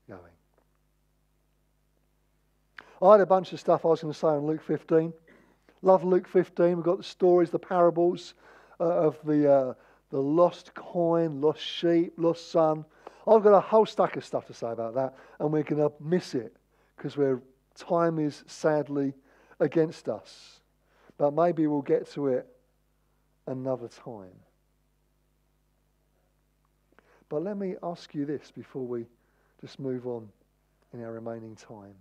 going? 0.07 0.36
I 3.01 3.11
had 3.11 3.21
a 3.21 3.25
bunch 3.25 3.53
of 3.53 3.59
stuff 3.59 3.85
I 3.85 3.89
was 3.89 4.01
going 4.01 4.13
to 4.13 4.19
say 4.19 4.27
on 4.27 4.45
Luke 4.47 4.63
15. 4.63 5.13
Love 5.83 6.03
Luke 6.03 6.27
15. 6.27 6.77
We've 6.77 6.83
got 6.83 6.97
the 6.97 7.03
stories, 7.03 7.51
the 7.51 7.59
parables 7.59 8.33
uh, 8.79 8.85
of 8.85 9.17
the, 9.23 9.51
uh, 9.51 9.73
the 10.09 10.21
lost 10.21 10.73
coin, 10.73 11.39
lost 11.39 11.61
sheep, 11.61 12.13
lost 12.17 12.51
son. 12.51 12.85
I've 13.27 13.43
got 13.43 13.53
a 13.53 13.61
whole 13.61 13.85
stack 13.85 14.15
of 14.15 14.25
stuff 14.25 14.47
to 14.47 14.53
say 14.53 14.71
about 14.71 14.95
that, 14.95 15.13
and 15.39 15.51
we're 15.51 15.63
going 15.63 15.81
to 15.81 15.93
miss 15.99 16.33
it 16.33 16.55
because 16.95 17.15
time 17.75 18.17
is 18.17 18.43
sadly 18.47 19.13
against 19.59 20.09
us. 20.09 20.61
But 21.17 21.33
maybe 21.33 21.67
we'll 21.67 21.81
get 21.81 22.09
to 22.13 22.27
it 22.27 22.47
another 23.45 23.89
time. 23.89 24.35
But 27.29 27.43
let 27.43 27.57
me 27.57 27.75
ask 27.83 28.15
you 28.15 28.25
this 28.25 28.51
before 28.51 28.85
we 28.85 29.05
just 29.61 29.79
move 29.79 30.07
on 30.07 30.29
in 30.93 31.03
our 31.03 31.11
remaining 31.11 31.55
time. 31.55 31.95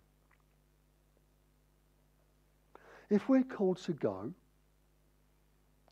If 3.11 3.29
we're 3.29 3.43
called 3.43 3.79
to 3.85 3.93
go, 3.93 4.33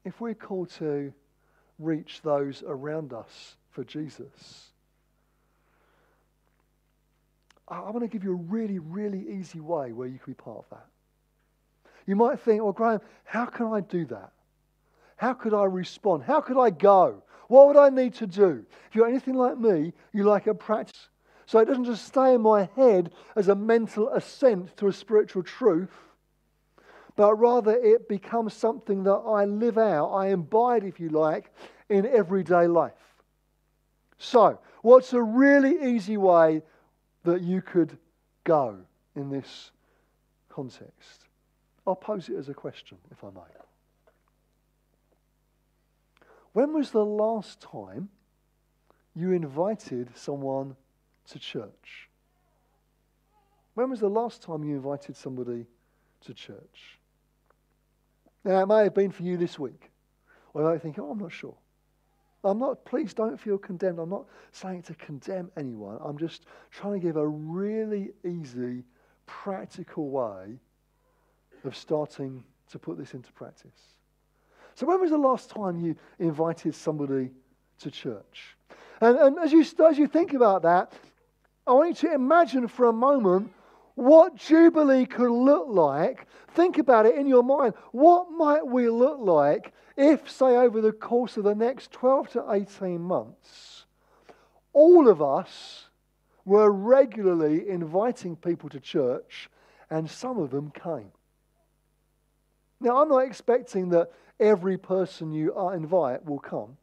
if 0.05 0.21
we're 0.21 0.35
called 0.35 0.71
to 0.79 1.13
reach 1.79 2.21
those 2.23 2.63
around 2.67 3.13
us 3.13 3.57
for 3.71 3.85
Jesus, 3.85 4.71
I 7.67 7.81
want 7.81 8.01
to 8.01 8.09
give 8.09 8.25
you 8.25 8.33
a 8.33 8.43
really, 8.43 8.79
really 8.79 9.25
easy 9.39 9.61
way 9.61 9.93
where 9.93 10.07
you 10.07 10.19
can 10.19 10.33
be 10.33 10.43
part 10.43 10.59
of 10.59 10.65
that. 10.71 10.87
You 12.07 12.17
might 12.17 12.41
think, 12.41 12.63
well, 12.63 12.73
Graham, 12.73 13.01
how 13.25 13.47
can 13.47 13.67
I 13.67 13.81
do 13.81 14.05
that? 14.07 14.33
How 15.17 15.33
could 15.33 15.55
I 15.55 15.65
respond? 15.65 16.25
How 16.25 16.41
could 16.41 16.59
I 16.59 16.71
go? 16.71 17.23
What 17.49 17.69
would 17.69 17.77
I 17.77 17.89
need 17.89 18.15
to 18.15 18.27
do? 18.27 18.67
If 18.89 18.95
you're 18.95 19.09
anything 19.09 19.35
like 19.35 19.59
me, 19.59 19.93
you 20.13 20.25
like 20.25 20.47
a 20.47 20.55
practice. 20.55 21.09
So 21.47 21.59
it 21.59 21.67
doesn't 21.67 21.85
just 21.85 22.07
stay 22.07 22.35
in 22.35 22.43
my 22.43 22.69
head 22.77 23.13
as 23.37 23.49
a 23.49 23.55
mental 23.55 24.09
assent 24.11 24.77
to 24.79 24.89
a 24.89 24.93
spiritual 24.93 25.43
truth 25.43 25.91
but 27.17 27.35
rather 27.35 27.73
it 27.73 28.09
becomes 28.09 28.55
something 28.55 29.05
that 29.05 29.13
I 29.13 29.45
live 29.45 29.79
out, 29.79 30.11
I 30.11 30.29
imbibe, 30.29 30.85
if 30.85 30.99
you 30.99 31.11
like, 31.11 31.51
in 31.89 32.07
everyday 32.07 32.67
life. 32.67 32.93
So, 34.19 34.59
what's 34.83 35.13
a 35.13 35.23
really 35.23 35.95
easy 35.95 36.17
way 36.17 36.63
that 37.25 37.43
you 37.43 37.63
could 37.63 37.99
go 38.45 38.79
in 39.15 39.31
this 39.31 39.71
context? 40.49 41.27
I'll 41.87 41.95
pose 41.95 42.29
it 42.29 42.37
as 42.37 42.49
a 42.49 42.55
question, 42.55 42.99
if 43.11 43.23
I 43.23 43.29
may. 43.29 43.41
When 46.53 46.73
was 46.73 46.91
the 46.91 47.05
last 47.05 47.61
time 47.61 48.09
you 49.15 49.33
invited 49.33 50.17
someone 50.17 50.77
to 51.29 51.39
church? 51.39 52.09
When 53.75 53.91
was 53.91 54.01
the 54.01 54.09
last 54.09 54.43
time 54.43 54.63
you 54.63 54.77
invited 54.77 55.17
somebody 55.17 55.67
to 56.23 56.35
church? 56.35 57.01
Now, 58.45 58.63
it 58.63 58.67
may 58.67 58.85
have 58.85 58.95
been 58.95 59.11
for 59.11 59.23
you 59.23 59.37
this 59.37 59.59
week. 59.59 59.91
Or 60.53 60.63
you 60.63 60.69
might 60.69 60.83
think, 60.83 60.99
oh, 60.99 61.11
I'm 61.11 61.19
not 61.19 61.33
sure. 61.33 61.55
I'm 62.45 62.59
not, 62.59 62.85
please 62.85 63.15
don't 63.15 63.41
feel 63.41 63.57
condemned. 63.57 63.99
I'm 63.99 64.11
not 64.11 64.27
saying 64.53 64.83
to 64.83 64.95
condemn 64.95 65.51
anyone. 65.57 65.99
I'm 66.05 66.19
just 66.19 66.45
trying 66.71 66.95
to 66.95 66.99
give 66.99 67.17
a 67.17 67.27
really 67.27 68.11
easy, 68.25 68.85
practical 69.25 70.11
way 70.11 70.59
of 71.65 71.75
starting 71.75 72.45
to 72.71 72.79
put 72.79 72.99
this 72.99 73.15
into 73.15 73.33
practice. 73.33 73.97
So, 74.75 74.87
when 74.87 75.01
was 75.01 75.11
the 75.11 75.19
last 75.19 75.51
time 75.51 75.79
you 75.79 75.97
invited 76.19 76.75
somebody 76.75 77.31
to 77.79 77.91
church? 77.91 78.57
And, 79.01 79.17
and 79.17 79.39
as, 79.39 79.53
you, 79.53 79.65
as 79.89 79.97
you 79.97 80.07
think 80.07 80.35
about 80.35 80.63
that, 80.63 80.93
I 81.67 81.73
want 81.73 82.03
you 82.03 82.09
to 82.11 82.15
imagine 82.15 82.69
for 82.69 82.87
a 82.87 82.93
moment 82.93 83.53
what 83.95 84.37
Jubilee 84.37 85.07
could 85.07 85.31
look 85.31 85.67
like. 85.69 86.27
Think 86.55 86.79
about 86.79 87.07
it 87.07 87.17
in 87.17 87.27
your 87.27 87.43
mind. 87.43 87.75
What 87.93 88.31
might 88.31 88.67
we 88.67 88.89
look 88.89 89.19
like 89.21 89.73
if, 89.97 90.31
say, 90.31 90.57
over 90.57 90.81
the 90.81 90.93
course 90.93 91.37
of 91.37 91.45
the 91.45 91.55
next 91.55 91.93
12 91.93 92.31
to 92.31 92.53
18 92.53 93.01
months, 93.01 93.87
all 94.73 95.09
of 95.09 95.23
us 95.23 95.89
were 96.45 96.71
regularly 96.71 97.69
inviting 97.69 98.37
people 98.37 98.69
to 98.71 98.81
church 98.81 99.49
and 99.91 100.11
some 100.11 100.39
of 100.39 100.51
them 100.51 100.71
came? 100.71 101.13
Now, 102.81 103.01
I'm 103.01 103.09
not 103.09 103.21
expecting 103.21 103.91
that 103.91 104.11
every 104.41 104.77
person 104.77 105.33
you 105.33 105.57
uh, 105.57 105.69
invite 105.69 106.25
will 106.25 106.41
come, 106.41 106.77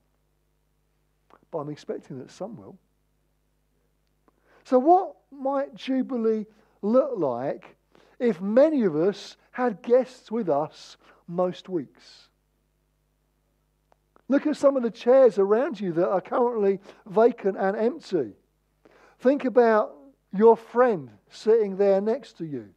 but 1.52 1.60
I'm 1.60 1.70
expecting 1.70 2.18
that 2.20 2.32
some 2.32 2.56
will. 2.56 2.78
So, 4.64 4.80
what 4.80 5.16
might 5.32 5.76
Jubilee 5.76 6.46
look 6.82 7.12
like 7.18 7.76
if 8.20 8.42
many 8.42 8.84
of 8.84 8.96
us 8.96 9.38
had 9.52 9.82
guests 9.82 10.32
with 10.32 10.50
us 10.50 10.98
most 11.28 11.70
weeks? 11.70 12.28
Look 14.28 14.48
at 14.48 14.56
some 14.56 14.78
of 14.78 14.84
the 14.84 14.92
chairs 14.92 15.38
around 15.38 15.80
you 15.80 15.92
that 15.94 16.10
are 16.10 16.22
currently 16.22 16.80
vacant 17.06 17.58
and 17.58 17.76
empty. 17.76 18.34
Think 19.20 19.44
about 19.46 19.94
your 20.34 20.56
friend 20.56 21.10
sitting 21.30 21.76
there 21.76 22.00
next 22.00 22.38
to 22.38 22.46
you, 22.46 22.70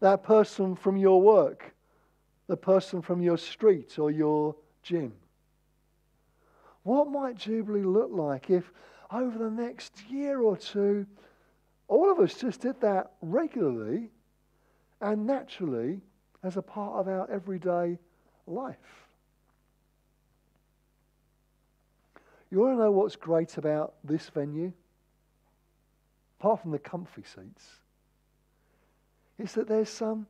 that 0.00 0.22
person 0.22 0.74
from 0.74 0.96
your 0.96 1.22
work, 1.22 1.74
the 2.48 2.56
person 2.56 3.00
from 3.00 3.22
your 3.22 3.38
street 3.38 3.98
or 3.98 4.10
your 4.10 4.56
gym. 4.82 5.12
What 6.82 7.10
might 7.10 7.36
Jubilee 7.36 7.82
look 7.82 8.10
like 8.12 8.50
if 8.50 8.72
over 9.10 9.38
the 9.38 9.50
next 9.50 10.02
year 10.08 10.40
or 10.40 10.56
two, 10.56 11.06
all 11.88 12.10
of 12.10 12.18
us 12.18 12.34
just 12.34 12.60
did 12.60 12.80
that 12.80 13.12
regularly 13.20 14.10
and 15.00 15.26
naturally 15.26 16.00
as 16.42 16.56
a 16.56 16.62
part 16.62 16.94
of 16.94 17.08
our 17.08 17.30
everyday 17.30 17.98
life? 18.46 19.06
You 22.50 22.60
want 22.60 22.76
to 22.76 22.78
know 22.78 22.90
what's 22.92 23.16
great 23.16 23.58
about 23.58 23.94
this 24.04 24.28
venue? 24.28 24.72
Apart 26.38 26.62
from 26.62 26.70
the 26.70 26.78
comfy 26.78 27.22
seats, 27.22 27.66
is 29.38 29.52
that 29.54 29.68
there's 29.68 29.88
some 29.88 30.26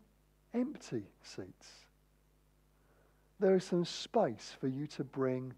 empty 0.54 1.04
seats. 1.22 1.68
There 3.38 3.54
is 3.54 3.64
some 3.64 3.84
space 3.84 4.54
for 4.58 4.68
you 4.68 4.86
to 4.88 5.04
bring 5.04 5.52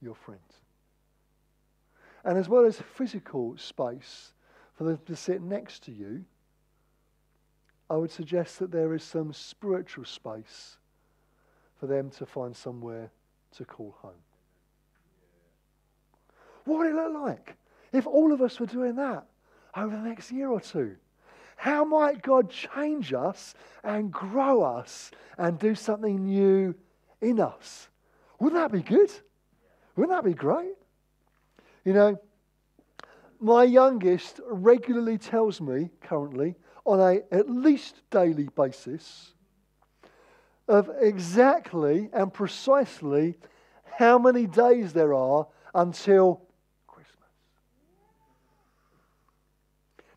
your 0.00 0.14
friends. 0.14 0.62
And 2.24 2.38
as 2.38 2.48
well 2.48 2.64
as 2.64 2.80
physical 2.80 3.56
space 3.58 4.32
for 4.80 4.84
them 4.84 4.98
to 5.04 5.14
sit 5.14 5.42
next 5.42 5.82
to 5.82 5.92
you, 5.92 6.24
I 7.90 7.96
would 7.96 8.10
suggest 8.10 8.60
that 8.60 8.70
there 8.72 8.94
is 8.94 9.04
some 9.04 9.30
spiritual 9.34 10.06
space 10.06 10.78
for 11.78 11.86
them 11.86 12.08
to 12.12 12.24
find 12.24 12.56
somewhere 12.56 13.10
to 13.58 13.66
call 13.66 13.94
home. 14.00 14.22
What 16.64 16.78
would 16.78 16.86
it 16.86 16.94
look 16.94 17.12
like 17.12 17.56
if 17.92 18.06
all 18.06 18.32
of 18.32 18.40
us 18.40 18.58
were 18.58 18.64
doing 18.64 18.96
that 18.96 19.26
over 19.76 19.94
the 19.94 20.00
next 20.00 20.32
year 20.32 20.48
or 20.48 20.62
two? 20.62 20.96
How 21.56 21.84
might 21.84 22.22
God 22.22 22.48
change 22.48 23.12
us 23.12 23.54
and 23.84 24.10
grow 24.10 24.62
us 24.62 25.10
and 25.36 25.58
do 25.58 25.74
something 25.74 26.24
new 26.24 26.74
in 27.20 27.38
us? 27.38 27.90
Wouldn't 28.38 28.58
that 28.58 28.72
be 28.72 28.80
good? 28.82 29.12
Wouldn't 29.94 30.16
that 30.16 30.24
be 30.24 30.32
great? 30.32 30.72
You 31.84 31.92
know, 31.92 32.20
my 33.40 33.64
youngest 33.64 34.40
regularly 34.46 35.16
tells 35.16 35.60
me 35.60 35.90
currently 36.02 36.54
on 36.84 37.00
a 37.00 37.20
at 37.34 37.48
least 37.48 38.02
daily 38.10 38.48
basis 38.54 39.32
of 40.68 40.90
exactly 41.00 42.10
and 42.12 42.32
precisely 42.32 43.36
how 43.96 44.18
many 44.18 44.46
days 44.46 44.92
there 44.92 45.14
are 45.14 45.46
until 45.74 46.42
Christmas. 46.86 47.16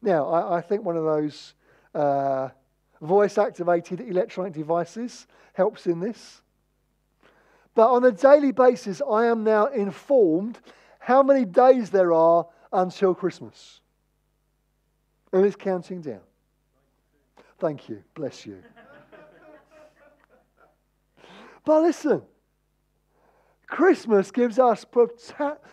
Now, 0.01 0.27
I, 0.27 0.57
I 0.57 0.61
think 0.61 0.83
one 0.83 0.97
of 0.97 1.03
those 1.03 1.53
uh, 1.95 2.49
voice 3.01 3.37
activated 3.37 4.01
electronic 4.01 4.53
devices 4.53 5.27
helps 5.53 5.87
in 5.87 5.99
this. 5.99 6.41
But 7.75 7.89
on 7.89 8.03
a 8.03 8.11
daily 8.11 8.51
basis, 8.51 9.01
I 9.01 9.25
am 9.25 9.43
now 9.43 9.67
informed 9.67 10.59
how 10.99 11.23
many 11.23 11.45
days 11.45 11.89
there 11.89 12.13
are 12.13 12.45
until 12.73 13.15
Christmas. 13.15 13.79
And 15.31 15.45
it's 15.45 15.55
counting 15.55 16.01
down. 16.01 16.19
Thank 17.59 17.87
you. 17.87 18.03
Bless 18.13 18.45
you. 18.45 18.61
but 21.65 21.81
listen, 21.81 22.21
Christmas 23.67 24.31
gives 24.31 24.59
us 24.59 24.85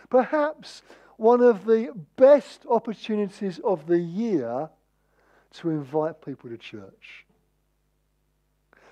perhaps 0.09 0.81
one 1.17 1.41
of 1.41 1.65
the 1.65 1.91
best 2.15 2.65
opportunities 2.69 3.59
of 3.63 3.85
the 3.87 3.99
year 3.99 4.69
to 5.53 5.69
invite 5.69 6.23
people 6.23 6.49
to 6.49 6.57
church. 6.57 7.25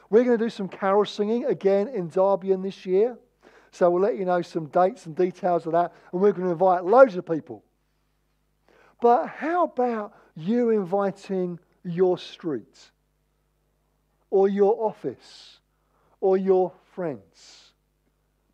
We're 0.10 0.24
going 0.24 0.38
to 0.38 0.44
do 0.44 0.50
some 0.50 0.68
carol 0.68 1.06
singing 1.06 1.46
again 1.46 1.88
in 1.88 2.10
Derbion 2.10 2.64
this 2.64 2.86
year. 2.86 3.18
So 3.72 3.90
we'll 3.90 4.02
let 4.02 4.18
you 4.18 4.26
know 4.26 4.42
some 4.42 4.66
dates 4.66 5.06
and 5.06 5.16
details 5.16 5.66
of 5.68 5.74
that. 5.74 5.94
And 6.12 6.22
we're 6.22 6.32
going 6.32 6.46
to 6.46 6.52
invite 6.52 6.84
loads 6.84 7.16
of 7.16 7.26
people. 7.26 7.64
But 9.02 9.28
how 9.28 9.64
about 9.66 10.14
you 10.36 10.72
inviting 10.72 11.60
your 11.84 12.18
street 12.18 12.92
or 14.30 14.48
your 14.50 14.76
office 14.86 15.60
or 16.20 16.38
your 16.38 16.74
friends? 16.94 17.72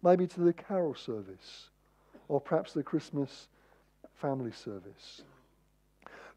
Maybe 0.04 0.28
to 0.28 0.42
the 0.42 0.54
carol 0.54 0.94
service 0.94 1.70
or 2.28 2.40
perhaps 2.40 2.74
the 2.74 2.84
Christmas 2.84 3.48
family 4.14 4.52
service. 4.52 5.24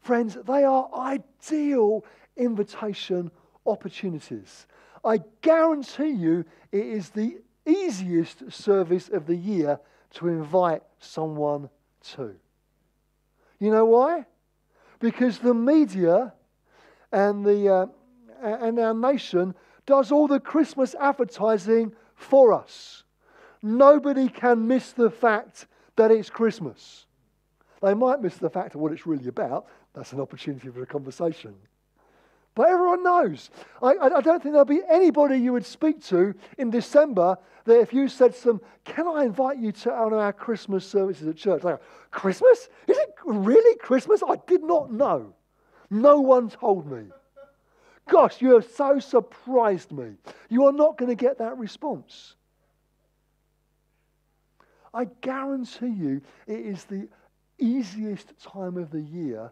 Friends, 0.01 0.37
they 0.47 0.63
are 0.63 0.89
ideal 0.95 2.03
invitation 2.35 3.29
opportunities. 3.65 4.65
I 5.03 5.19
guarantee 5.41 6.09
you 6.09 6.45
it 6.71 6.85
is 6.85 7.09
the 7.09 7.37
easiest 7.65 8.51
service 8.51 9.09
of 9.09 9.27
the 9.27 9.35
year 9.35 9.79
to 10.15 10.27
invite 10.27 10.81
someone 10.99 11.69
to. 12.15 12.35
You 13.59 13.71
know 13.71 13.85
why? 13.85 14.25
Because 14.99 15.39
the 15.39 15.53
media 15.53 16.33
and, 17.11 17.45
the, 17.45 17.69
uh, 17.69 17.85
and 18.41 18.79
our 18.79 18.93
nation 18.93 19.55
does 19.85 20.11
all 20.11 20.27
the 20.27 20.39
Christmas 20.39 20.95
advertising 20.99 21.93
for 22.15 22.53
us. 22.53 23.03
Nobody 23.61 24.29
can 24.29 24.67
miss 24.67 24.91
the 24.91 25.09
fact 25.09 25.67
that 25.95 26.11
it's 26.11 26.29
Christmas. 26.29 27.05
They 27.81 27.93
might 27.93 28.21
miss 28.21 28.37
the 28.37 28.49
fact 28.49 28.75
of 28.75 28.81
what 28.81 28.91
it's 28.91 29.05
really 29.05 29.27
about. 29.27 29.67
That's 29.93 30.13
an 30.13 30.21
opportunity 30.21 30.69
for 30.69 30.81
a 30.81 30.85
conversation. 30.85 31.55
But 32.59 32.71
everyone 32.71 33.03
knows. 33.03 33.51
I, 33.81 33.93
I, 34.01 34.19
don't 34.19 34.43
think 34.43 34.51
there'll 34.51 34.65
be 34.65 34.81
anybody 34.89 35.37
you 35.37 35.53
would 35.53 35.65
speak 35.65 36.03
to 36.07 36.35
in 36.57 36.69
December 36.69 37.37
that 37.63 37.79
if 37.79 37.93
you 37.93 38.09
said 38.09 38.35
to 38.35 38.43
them, 38.43 38.61
Can 38.83 39.07
I 39.07 39.23
invite 39.23 39.59
you 39.59 39.71
to 39.71 39.91
one 39.91 40.11
of 40.11 40.19
our 40.19 40.33
Christmas 40.33 40.85
services 40.85 41.25
at 41.25 41.37
church? 41.37 41.61
Go, 41.61 41.79
Christmas? 42.11 42.67
Is 42.85 42.97
it 42.97 43.13
really 43.23 43.77
Christmas? 43.77 44.21
I 44.27 44.35
did 44.45 44.61
not 44.61 44.91
know. 44.91 45.33
No 45.89 46.19
one 46.19 46.49
told 46.49 46.91
me. 46.91 47.05
Gosh, 48.09 48.41
you 48.41 48.55
have 48.55 48.65
so 48.65 48.99
surprised 48.99 49.93
me. 49.93 50.15
You 50.49 50.65
are 50.65 50.73
not 50.73 50.97
going 50.97 51.07
to 51.07 51.15
get 51.15 51.37
that 51.37 51.57
response. 51.57 52.35
I 54.93 55.05
guarantee 55.21 55.93
you 55.95 56.21
it 56.45 56.59
is 56.59 56.83
the 56.83 57.07
easiest 57.57 58.37
time 58.37 58.75
of 58.75 58.91
the 58.91 58.99
year 58.99 59.49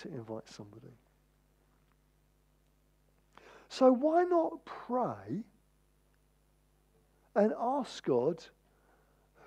to 0.00 0.08
invite 0.08 0.48
somebody. 0.48 0.90
So 3.70 3.92
why 3.92 4.24
not 4.24 4.64
pray 4.64 5.44
and 7.36 7.54
ask 7.58 8.04
God, 8.04 8.44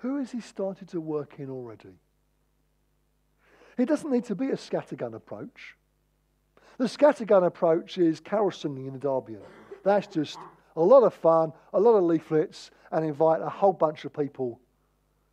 who 0.00 0.16
has 0.16 0.32
He 0.32 0.40
started 0.40 0.88
to 0.88 1.00
work 1.00 1.34
in 1.38 1.50
already? 1.50 2.00
It 3.76 3.84
doesn't 3.84 4.10
need 4.10 4.24
to 4.24 4.34
be 4.34 4.46
a 4.46 4.56
scattergun 4.56 5.14
approach. 5.14 5.76
The 6.78 6.86
scattergun 6.86 7.44
approach 7.46 7.98
is 7.98 8.18
carol 8.18 8.50
singing 8.50 8.86
in 8.86 8.94
the 8.94 8.98
Derby. 8.98 9.36
That's 9.84 10.06
just 10.06 10.38
a 10.74 10.82
lot 10.82 11.02
of 11.02 11.12
fun, 11.12 11.52
a 11.74 11.78
lot 11.78 11.92
of 11.92 12.04
leaflets, 12.04 12.70
and 12.90 13.04
invite 13.04 13.42
a 13.42 13.50
whole 13.50 13.74
bunch 13.74 14.06
of 14.06 14.14
people 14.14 14.58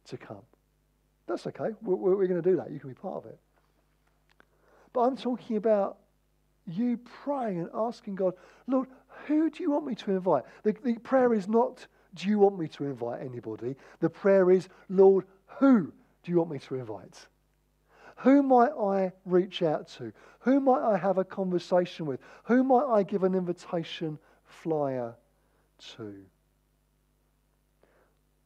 to 0.07 0.17
come. 0.17 0.43
That's 1.27 1.47
okay. 1.47 1.69
We're, 1.81 1.95
we're 1.95 2.27
going 2.27 2.41
to 2.41 2.49
do 2.49 2.57
that. 2.57 2.71
You 2.71 2.79
can 2.79 2.89
be 2.89 2.95
part 2.95 3.23
of 3.23 3.25
it. 3.25 3.39
But 4.91 5.01
I'm 5.01 5.15
talking 5.15 5.55
about 5.55 5.97
you 6.67 6.97
praying 7.23 7.59
and 7.59 7.69
asking 7.73 8.15
God, 8.15 8.33
Lord, 8.67 8.87
who 9.25 9.49
do 9.49 9.63
you 9.63 9.71
want 9.71 9.85
me 9.85 9.95
to 9.95 10.11
invite? 10.11 10.43
The, 10.63 10.75
the 10.83 10.95
prayer 10.99 11.33
is 11.33 11.47
not, 11.47 11.85
do 12.15 12.27
you 12.27 12.39
want 12.39 12.59
me 12.59 12.67
to 12.69 12.85
invite 12.85 13.21
anybody? 13.21 13.75
The 13.99 14.09
prayer 14.09 14.51
is, 14.51 14.67
Lord, 14.89 15.25
who 15.59 15.91
do 16.23 16.31
you 16.31 16.37
want 16.37 16.51
me 16.51 16.59
to 16.59 16.75
invite? 16.75 17.27
Who 18.17 18.43
might 18.43 18.71
I 18.71 19.11
reach 19.25 19.63
out 19.63 19.87
to? 19.97 20.13
Who 20.41 20.59
might 20.59 20.83
I 20.83 20.97
have 20.97 21.17
a 21.17 21.23
conversation 21.23 22.05
with? 22.05 22.19
Who 22.43 22.63
might 22.63 22.85
I 22.85 23.03
give 23.03 23.23
an 23.23 23.33
invitation 23.33 24.19
flyer 24.45 25.15
to? 25.95 26.15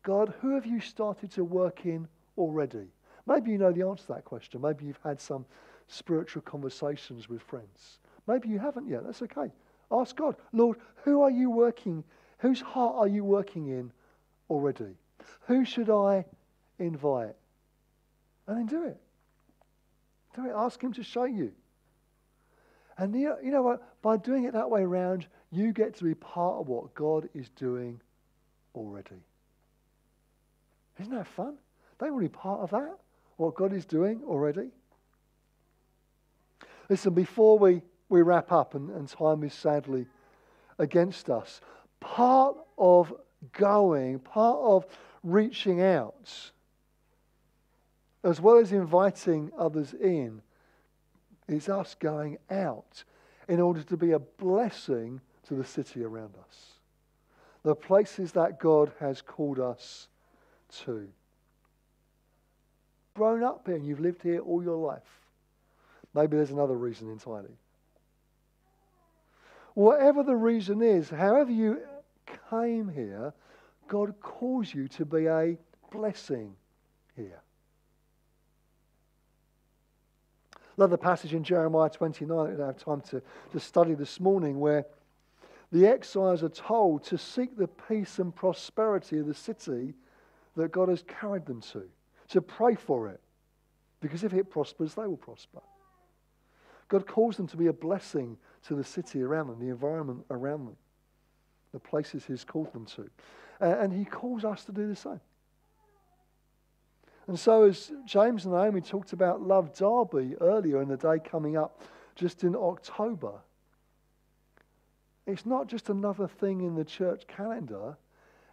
God, 0.03 0.33
who 0.39 0.53
have 0.53 0.65
you 0.65 0.79
started 0.79 1.31
to 1.31 1.43
work 1.43 1.85
in 1.85 2.07
already? 2.37 2.87
Maybe 3.27 3.51
you 3.51 3.57
know 3.57 3.71
the 3.71 3.87
answer 3.87 4.05
to 4.05 4.13
that 4.13 4.23
question. 4.23 4.61
Maybe 4.61 4.85
you've 4.85 4.99
had 5.03 5.19
some 5.19 5.45
spiritual 5.87 6.43
conversations 6.43 7.27
with 7.27 7.41
friends. 7.41 7.99
Maybe 8.27 8.49
you 8.49 8.59
haven't 8.59 8.87
yet. 8.87 9.03
That's 9.05 9.21
okay. 9.21 9.51
Ask 9.91 10.15
God, 10.15 10.35
Lord, 10.51 10.77
who 11.03 11.21
are 11.21 11.29
you 11.29 11.49
working? 11.49 12.03
Whose 12.39 12.61
heart 12.61 12.95
are 12.97 13.07
you 13.07 13.23
working 13.23 13.67
in 13.67 13.91
already? 14.49 14.97
Who 15.47 15.63
should 15.63 15.89
I 15.89 16.25
invite? 16.79 17.35
And 18.47 18.57
then 18.57 18.65
do 18.65 18.83
it. 18.85 18.99
Do 20.35 20.45
it. 20.45 20.53
Ask 20.55 20.81
Him 20.81 20.93
to 20.93 21.03
show 21.03 21.25
you. 21.25 21.51
And 22.97 23.13
you 23.15 23.37
know 23.43 23.61
what? 23.61 24.01
By 24.01 24.17
doing 24.17 24.45
it 24.45 24.53
that 24.53 24.69
way 24.69 24.81
around, 24.81 25.27
you 25.51 25.73
get 25.73 25.95
to 25.97 26.03
be 26.03 26.15
part 26.15 26.59
of 26.59 26.67
what 26.67 26.93
God 26.95 27.29
is 27.33 27.49
doing 27.49 27.99
already. 28.73 29.23
Isn't 30.99 31.13
that 31.13 31.27
fun? 31.27 31.57
Don't 31.99 32.13
want 32.13 32.23
to 32.23 32.29
be 32.29 32.35
part 32.35 32.61
of 32.61 32.71
that? 32.71 32.97
What 33.37 33.55
God 33.55 33.73
is 33.73 33.85
doing 33.85 34.21
already? 34.25 34.69
Listen, 36.89 37.13
before 37.13 37.57
we, 37.59 37.81
we 38.09 38.21
wrap 38.21 38.51
up, 38.51 38.75
and, 38.75 38.89
and 38.91 39.07
time 39.07 39.43
is 39.43 39.53
sadly 39.53 40.05
against 40.77 41.29
us, 41.29 41.61
part 41.99 42.55
of 42.77 43.13
going, 43.53 44.19
part 44.19 44.57
of 44.59 44.85
reaching 45.23 45.81
out, 45.81 46.51
as 48.23 48.41
well 48.41 48.57
as 48.57 48.71
inviting 48.71 49.51
others 49.57 49.93
in, 49.93 50.41
is 51.47 51.69
us 51.69 51.95
going 51.99 52.37
out 52.49 53.03
in 53.47 53.59
order 53.59 53.83
to 53.83 53.97
be 53.97 54.11
a 54.11 54.19
blessing 54.19 55.21
to 55.47 55.53
the 55.53 55.63
city 55.63 56.03
around 56.03 56.33
us. 56.47 56.71
The 57.63 57.75
places 57.75 58.31
that 58.33 58.59
God 58.59 58.91
has 58.99 59.21
called 59.21 59.59
us 59.59 60.07
to. 60.83 61.07
Grown 63.15 63.43
up 63.43 63.65
here 63.65 63.75
and 63.75 63.85
you've 63.85 63.99
lived 63.99 64.23
here 64.23 64.39
all 64.39 64.63
your 64.63 64.75
life. 64.75 65.01
Maybe 66.13 66.37
there's 66.37 66.51
another 66.51 66.75
reason 66.75 67.09
entirely. 67.09 67.57
Whatever 69.75 70.23
the 70.23 70.35
reason 70.35 70.81
is, 70.81 71.09
however 71.09 71.51
you 71.51 71.81
came 72.49 72.89
here, 72.89 73.33
God 73.87 74.15
calls 74.21 74.73
you 74.73 74.87
to 74.87 75.05
be 75.05 75.27
a 75.27 75.57
blessing 75.91 76.55
here. 77.15 77.41
The 80.77 80.97
passage 80.97 81.33
in 81.33 81.43
Jeremiah 81.43 81.89
29 81.89 82.37
that 82.37 82.51
we 82.51 82.57
don't 82.57 82.65
have 82.65 82.77
time 82.77 83.01
to, 83.11 83.21
to 83.51 83.59
study 83.59 83.93
this 83.93 84.19
morning 84.19 84.59
where 84.59 84.85
the 85.71 85.87
exiles 85.87 86.43
are 86.43 86.49
told 86.49 87.03
to 87.05 87.17
seek 87.17 87.57
the 87.57 87.67
peace 87.67 88.19
and 88.19 88.33
prosperity 88.33 89.19
of 89.19 89.27
the 89.27 89.33
city 89.33 89.93
that 90.55 90.71
God 90.71 90.89
has 90.89 91.03
carried 91.03 91.45
them 91.45 91.61
to, 91.73 91.83
to 92.29 92.41
pray 92.41 92.75
for 92.75 93.09
it. 93.09 93.19
Because 93.99 94.23
if 94.23 94.33
it 94.33 94.49
prospers, 94.49 94.93
they 94.93 95.07
will 95.07 95.17
prosper. 95.17 95.61
God 96.87 97.07
calls 97.07 97.37
them 97.37 97.47
to 97.47 97.57
be 97.57 97.67
a 97.67 97.73
blessing 97.73 98.37
to 98.67 98.75
the 98.75 98.83
city 98.83 99.21
around 99.21 99.47
them, 99.47 99.59
the 99.59 99.69
environment 99.69 100.25
around 100.29 100.65
them, 100.65 100.77
the 101.71 101.79
places 101.79 102.25
He's 102.25 102.43
called 102.43 102.71
them 102.73 102.85
to. 102.95 103.09
and 103.59 103.93
He 103.93 104.05
calls 104.05 104.43
us 104.43 104.65
to 104.65 104.71
do 104.71 104.87
the 104.87 104.95
same. 104.95 105.21
And 107.27 107.39
so, 107.39 107.63
as 107.63 107.91
James 108.05 108.45
and 108.45 108.53
Naomi 108.53 108.81
talked 108.81 109.13
about 109.13 109.41
Love 109.41 109.75
Derby 109.75 110.35
earlier 110.41 110.81
in 110.81 110.89
the 110.89 110.97
day 110.97 111.17
coming 111.19 111.57
up 111.57 111.81
just 112.15 112.43
in 112.43 112.55
October, 112.55 113.33
it's 115.25 115.45
not 115.45 115.67
just 115.67 115.89
another 115.89 116.27
thing 116.27 116.61
in 116.61 116.75
the 116.75 116.85
church 116.85 117.25
calendar, 117.27 117.97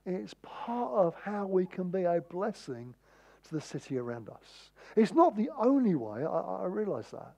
it's 0.07 0.35
part 0.43 0.93
of 0.93 1.15
how 1.23 1.47
we 1.47 1.67
can 1.67 1.91
be 1.91 2.05
a 2.05 2.21
blessing 2.21 2.95
to 3.45 3.55
the 3.55 3.61
city 3.61 3.99
around 3.99 4.29
us. 4.31 4.71
It's 4.97 5.13
not 5.13 5.37
the 5.37 5.51
only 5.59 5.95
way, 5.95 6.25
I, 6.25 6.63
I 6.63 6.67
realize 6.67 7.11
that, 7.11 7.35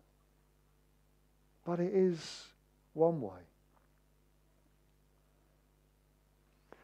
but 1.64 1.80
it 1.80 1.92
is 1.92 2.46
one 2.94 3.20
way. 3.20 3.40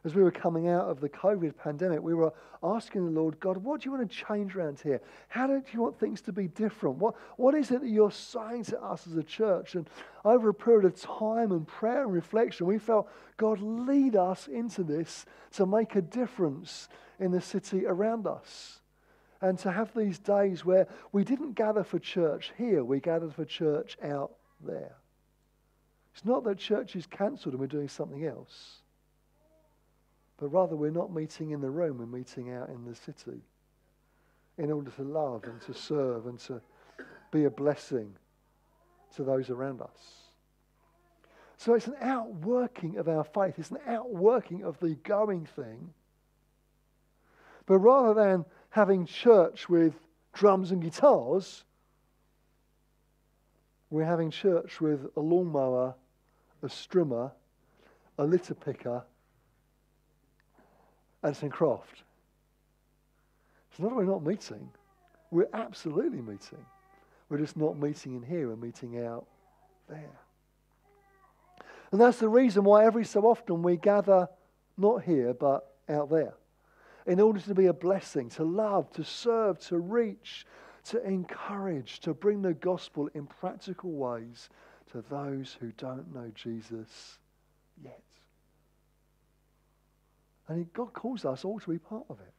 as 0.04 0.14
we 0.14 0.22
were 0.22 0.30
coming 0.30 0.68
out 0.68 0.88
of 0.88 1.00
the 1.00 1.08
COVID 1.08 1.56
pandemic, 1.56 2.00
we 2.02 2.14
were 2.14 2.32
asking 2.62 3.04
the 3.04 3.20
Lord, 3.20 3.38
God, 3.38 3.58
what 3.58 3.80
do 3.80 3.86
you 3.86 3.92
want 3.92 4.10
to 4.10 4.16
change 4.16 4.56
around 4.56 4.80
here? 4.80 5.00
How 5.28 5.46
do 5.46 5.62
you 5.72 5.80
want 5.80 5.98
things 5.98 6.22
to 6.22 6.32
be 6.32 6.48
different? 6.48 6.96
What, 6.96 7.14
what 7.36 7.54
is 7.54 7.70
it 7.70 7.82
that 7.82 7.88
you're 7.88 8.10
saying 8.10 8.64
to 8.64 8.82
us 8.82 9.06
as 9.06 9.16
a 9.16 9.22
church? 9.22 9.74
And 9.74 9.88
over 10.24 10.48
a 10.48 10.54
period 10.54 10.86
of 10.86 10.98
time 10.98 11.52
and 11.52 11.66
prayer 11.66 12.02
and 12.02 12.12
reflection, 12.12 12.66
we 12.66 12.78
felt, 12.78 13.10
God, 13.36 13.60
lead 13.60 14.16
us 14.16 14.48
into 14.48 14.82
this 14.82 15.26
to 15.52 15.66
make 15.66 15.94
a 15.94 16.02
difference 16.02 16.88
in 17.18 17.30
the 17.30 17.40
city 17.40 17.84
around 17.86 18.26
us. 18.26 18.80
And 19.42 19.58
to 19.60 19.72
have 19.72 19.94
these 19.94 20.18
days 20.18 20.64
where 20.64 20.86
we 21.12 21.24
didn't 21.24 21.52
gather 21.52 21.84
for 21.84 21.98
church 21.98 22.52
here, 22.56 22.84
we 22.84 23.00
gathered 23.00 23.34
for 23.34 23.44
church 23.44 23.98
out 24.02 24.32
there. 24.64 24.99
It's 26.14 26.24
not 26.24 26.44
that 26.44 26.58
church 26.58 26.96
is 26.96 27.06
cancelled 27.06 27.54
and 27.54 27.60
we're 27.60 27.66
doing 27.66 27.88
something 27.88 28.26
else. 28.26 28.80
But 30.38 30.48
rather, 30.48 30.74
we're 30.74 30.90
not 30.90 31.12
meeting 31.12 31.50
in 31.50 31.60
the 31.60 31.70
room, 31.70 31.98
we're 31.98 32.06
meeting 32.06 32.52
out 32.52 32.70
in 32.70 32.84
the 32.84 32.94
city 32.94 33.42
in 34.56 34.70
order 34.70 34.90
to 34.90 35.02
love 35.02 35.44
and 35.44 35.60
to 35.62 35.74
serve 35.74 36.26
and 36.26 36.38
to 36.40 36.60
be 37.30 37.44
a 37.44 37.50
blessing 37.50 38.14
to 39.16 39.22
those 39.22 39.50
around 39.50 39.82
us. 39.82 40.30
So 41.56 41.74
it's 41.74 41.86
an 41.86 41.96
outworking 42.00 42.96
of 42.96 43.06
our 43.08 43.24
faith, 43.24 43.58
it's 43.58 43.70
an 43.70 43.80
outworking 43.86 44.64
of 44.64 44.78
the 44.80 44.94
going 45.04 45.44
thing. 45.44 45.92
But 47.66 47.78
rather 47.78 48.14
than 48.14 48.46
having 48.70 49.04
church 49.04 49.68
with 49.68 49.94
drums 50.32 50.72
and 50.72 50.80
guitars, 50.80 51.64
we're 53.90 54.04
having 54.04 54.30
church 54.30 54.80
with 54.80 55.06
a 55.16 55.20
lawnmower, 55.20 55.94
a 56.62 56.66
strimmer, 56.66 57.32
a 58.18 58.24
litter 58.24 58.54
picker, 58.54 59.02
Anson 61.22 61.50
Croft. 61.50 62.04
It's 63.70 63.80
not 63.80 63.90
that 63.90 63.96
we're 63.96 64.04
not 64.04 64.24
meeting. 64.24 64.70
We're 65.30 65.48
absolutely 65.52 66.20
meeting. 66.20 66.64
We're 67.28 67.38
just 67.38 67.56
not 67.56 67.78
meeting 67.78 68.14
in 68.14 68.22
here, 68.22 68.48
we're 68.48 68.56
meeting 68.56 69.04
out 69.04 69.26
there. 69.88 70.18
And 71.92 72.00
that's 72.00 72.18
the 72.18 72.28
reason 72.28 72.64
why 72.64 72.84
every 72.84 73.04
so 73.04 73.22
often 73.22 73.62
we 73.62 73.76
gather 73.76 74.28
not 74.76 75.02
here, 75.02 75.34
but 75.34 75.74
out 75.88 76.10
there. 76.10 76.34
In 77.06 77.20
order 77.20 77.40
to 77.40 77.54
be 77.54 77.66
a 77.66 77.72
blessing, 77.72 78.28
to 78.30 78.44
love, 78.44 78.92
to 78.92 79.04
serve, 79.04 79.58
to 79.66 79.78
reach, 79.78 80.46
to 80.90 81.06
encourage, 81.06 82.00
to 82.00 82.12
bring 82.12 82.42
the 82.42 82.52
gospel 82.52 83.08
in 83.14 83.24
practical 83.24 83.92
ways 83.92 84.48
to 84.90 85.04
those 85.08 85.56
who 85.60 85.70
don't 85.76 86.12
know 86.12 86.32
Jesus 86.34 87.18
yet. 87.80 88.02
And 90.48 90.72
God 90.72 90.92
calls 90.92 91.24
us 91.24 91.44
all 91.44 91.60
to 91.60 91.70
be 91.70 91.78
part 91.78 92.06
of 92.10 92.18
it. 92.18 92.32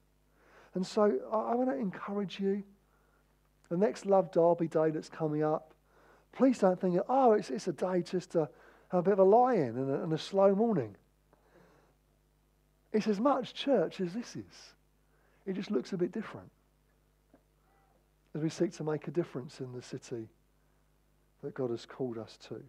And 0.74 0.86
so 0.86 1.18
I, 1.32 1.52
I 1.52 1.56
want 1.56 1.70
to 1.70 1.78
encourage 1.78 2.42
you. 2.42 2.64
The 3.70 3.78
next 3.78 4.06
Love 4.06 4.34
Derby 4.34 4.68
Day 4.68 4.90
that's 4.90 5.08
coming 5.08 5.44
up, 5.44 5.74
please 6.34 6.60
don't 6.60 6.80
think, 6.80 7.00
oh, 7.08 7.32
it's, 7.32 7.50
it's 7.50 7.70
a 7.70 7.72
day 7.72 8.02
just 8.02 8.32
to 8.32 8.50
have 8.90 9.00
a 9.00 9.04
bit 9.04 9.14
of 9.14 9.20
a 9.20 9.24
lie 9.24 9.54
in 9.54 9.78
and 9.78 9.90
a, 9.90 10.04
and 10.04 10.12
a 10.12 10.18
slow 10.18 10.54
morning. 10.54 10.94
It's 12.92 13.08
as 13.08 13.22
much 13.22 13.54
church 13.54 14.02
as 14.02 14.12
this 14.14 14.36
is. 14.36 14.74
It 15.46 15.54
just 15.54 15.72
looks 15.72 15.94
a 15.94 15.98
bit 15.98 16.12
different 16.12 16.52
as 18.36 18.42
we 18.42 18.50
seek 18.50 18.72
to 18.74 18.84
make 18.84 19.08
a 19.08 19.12
difference 19.12 19.60
in 19.60 19.72
the 19.74 19.82
city 19.82 20.28
that 21.44 21.54
God 21.54 21.72
has 21.72 21.86
called 21.86 22.18
us 22.18 22.38
to. 22.50 22.62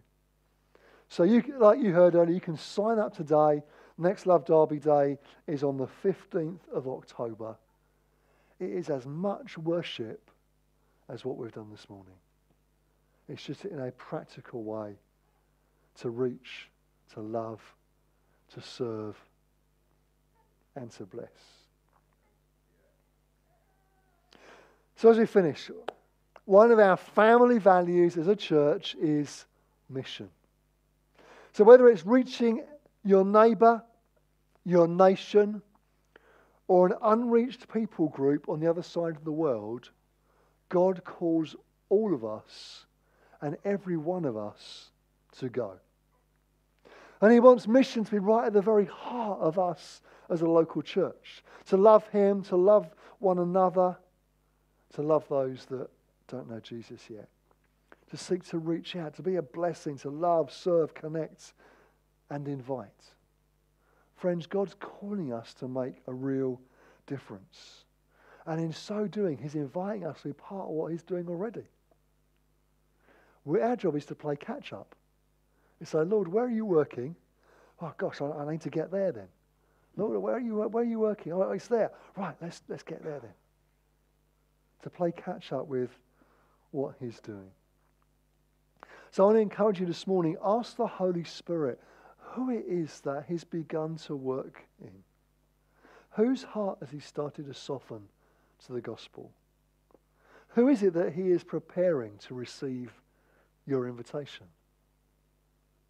So, 1.09 1.23
you, 1.23 1.43
like 1.59 1.79
you 1.79 1.93
heard 1.93 2.15
earlier, 2.15 2.33
you 2.33 2.41
can 2.41 2.57
sign 2.57 2.99
up 2.99 3.15
today. 3.15 3.61
Next 3.97 4.25
Love 4.25 4.45
Derby 4.45 4.79
Day 4.79 5.17
is 5.47 5.63
on 5.63 5.77
the 5.77 5.87
15th 6.03 6.67
of 6.73 6.87
October. 6.87 7.55
It 8.59 8.69
is 8.69 8.89
as 8.89 9.05
much 9.05 9.57
worship 9.57 10.31
as 11.09 11.23
what 11.23 11.37
we've 11.37 11.51
done 11.51 11.69
this 11.69 11.87
morning. 11.89 12.15
It's 13.29 13.43
just 13.43 13.65
in 13.65 13.79
a 13.79 13.91
practical 13.91 14.63
way 14.63 14.95
to 15.99 16.09
reach, 16.09 16.69
to 17.13 17.21
love, 17.21 17.61
to 18.53 18.61
serve, 18.61 19.17
and 20.75 20.89
to 20.91 21.05
bless. 21.05 21.62
So, 25.03 25.09
as 25.09 25.17
we 25.17 25.25
finish, 25.25 25.69
one 26.45 26.71
of 26.71 26.79
our 26.79 26.95
family 26.95 27.57
values 27.57 28.15
as 28.15 28.29
a 28.29 28.37
church 28.37 28.95
is 29.01 29.43
mission. 29.89 30.29
So, 31.51 31.65
whether 31.65 31.89
it's 31.89 32.05
reaching 32.05 32.63
your 33.03 33.25
neighbour, 33.25 33.83
your 34.63 34.87
nation, 34.87 35.61
or 36.69 36.87
an 36.87 36.93
unreached 37.01 37.67
people 37.67 38.07
group 38.07 38.47
on 38.47 38.61
the 38.61 38.69
other 38.69 38.81
side 38.81 39.17
of 39.17 39.25
the 39.25 39.31
world, 39.33 39.89
God 40.69 41.03
calls 41.03 41.53
all 41.89 42.13
of 42.13 42.23
us 42.23 42.85
and 43.41 43.57
every 43.65 43.97
one 43.97 44.23
of 44.23 44.37
us 44.37 44.91
to 45.39 45.49
go. 45.49 45.73
And 47.19 47.33
He 47.33 47.41
wants 47.41 47.67
mission 47.67 48.05
to 48.05 48.11
be 48.11 48.19
right 48.19 48.47
at 48.47 48.53
the 48.53 48.61
very 48.61 48.85
heart 48.85 49.41
of 49.41 49.59
us 49.59 49.99
as 50.29 50.43
a 50.43 50.47
local 50.47 50.81
church. 50.81 51.43
To 51.65 51.75
love 51.75 52.07
Him, 52.07 52.41
to 52.43 52.55
love 52.55 52.87
one 53.19 53.39
another, 53.39 53.97
to 54.93 55.01
love 55.01 55.25
those 55.29 55.65
that 55.65 55.89
don't 56.27 56.49
know 56.49 56.59
Jesus 56.59 57.01
yet. 57.09 57.27
To 58.11 58.17
seek 58.17 58.43
to 58.49 58.59
reach 58.59 58.95
out, 58.95 59.15
to 59.15 59.23
be 59.23 59.37
a 59.37 59.41
blessing, 59.41 59.97
to 59.99 60.09
love, 60.09 60.51
serve, 60.51 60.93
connect, 60.93 61.53
and 62.29 62.47
invite. 62.47 62.89
Friends, 64.15 64.45
God's 64.45 64.75
calling 64.79 65.33
us 65.33 65.53
to 65.55 65.67
make 65.67 65.95
a 66.07 66.13
real 66.13 66.61
difference. 67.07 67.85
And 68.45 68.59
in 68.59 68.71
so 68.71 69.07
doing, 69.07 69.37
He's 69.37 69.55
inviting 69.55 70.05
us 70.05 70.21
to 70.21 70.29
be 70.29 70.33
part 70.33 70.65
of 70.65 70.71
what 70.71 70.91
He's 70.91 71.03
doing 71.03 71.27
already. 71.27 71.63
Our 73.47 73.75
job 73.75 73.95
is 73.95 74.05
to 74.05 74.15
play 74.15 74.35
catch 74.35 74.73
up. 74.73 74.95
You 75.79 75.85
say, 75.85 75.99
Lord, 75.99 76.27
where 76.27 76.45
are 76.45 76.51
you 76.51 76.65
working? 76.65 77.15
Oh, 77.81 77.93
gosh, 77.97 78.21
I, 78.21 78.25
I 78.27 78.51
need 78.51 78.61
to 78.61 78.69
get 78.69 78.91
there 78.91 79.11
then. 79.11 79.27
Lord, 79.97 80.17
where 80.17 80.35
are 80.35 80.39
you, 80.39 80.55
where 80.55 80.83
are 80.83 80.87
you 80.87 80.99
working? 80.99 81.33
Oh, 81.33 81.51
it's 81.51 81.67
there. 81.67 81.91
Right, 82.15 82.35
let's, 82.41 82.61
let's 82.69 82.83
get 82.83 83.03
there 83.03 83.19
then. 83.19 83.33
To 84.83 84.89
play 84.89 85.11
catch 85.11 85.51
up 85.51 85.67
with 85.67 85.89
what 86.71 86.95
He's 86.99 87.19
doing. 87.19 87.51
So 89.11 89.23
I 89.23 89.25
want 89.27 89.37
to 89.37 89.41
encourage 89.41 89.79
you 89.79 89.85
this 89.85 90.07
morning 90.07 90.37
ask 90.43 90.75
the 90.75 90.87
Holy 90.87 91.23
Spirit 91.23 91.79
who 92.17 92.49
it 92.49 92.65
is 92.67 92.99
that 93.01 93.25
He's 93.27 93.43
begun 93.43 93.95
to 94.07 94.15
work 94.15 94.61
in. 94.81 94.91
Whose 96.11 96.43
heart 96.43 96.79
has 96.81 96.89
He 96.89 96.99
started 96.99 97.45
to 97.45 97.53
soften 97.53 98.01
to 98.65 98.73
the 98.73 98.81
gospel? 98.81 99.31
Who 100.49 100.67
is 100.67 100.83
it 100.83 100.93
that 100.93 101.13
He 101.13 101.29
is 101.29 101.43
preparing 101.43 102.17
to 102.27 102.33
receive 102.33 102.91
your 103.65 103.87
invitation 103.87 104.47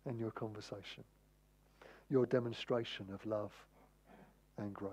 and 0.05 0.19
your 0.19 0.31
conversation, 0.31 1.03
your 2.09 2.25
demonstration 2.25 3.07
of 3.13 3.25
love 3.25 3.51
and 4.57 4.73
grace? 4.73 4.91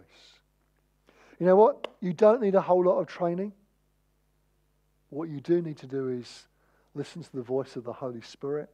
You 1.38 1.46
know 1.46 1.56
what? 1.56 1.88
You 2.00 2.12
don't 2.12 2.40
need 2.40 2.54
a 2.54 2.60
whole 2.60 2.84
lot 2.84 2.98
of 2.98 3.06
training. 3.06 3.52
What 5.10 5.28
you 5.28 5.40
do 5.40 5.60
need 5.60 5.76
to 5.78 5.86
do 5.86 6.08
is 6.08 6.46
listen 6.94 7.22
to 7.22 7.32
the 7.36 7.42
voice 7.42 7.76
of 7.76 7.84
the 7.84 7.92
Holy 7.92 8.20
Spirit 8.20 8.70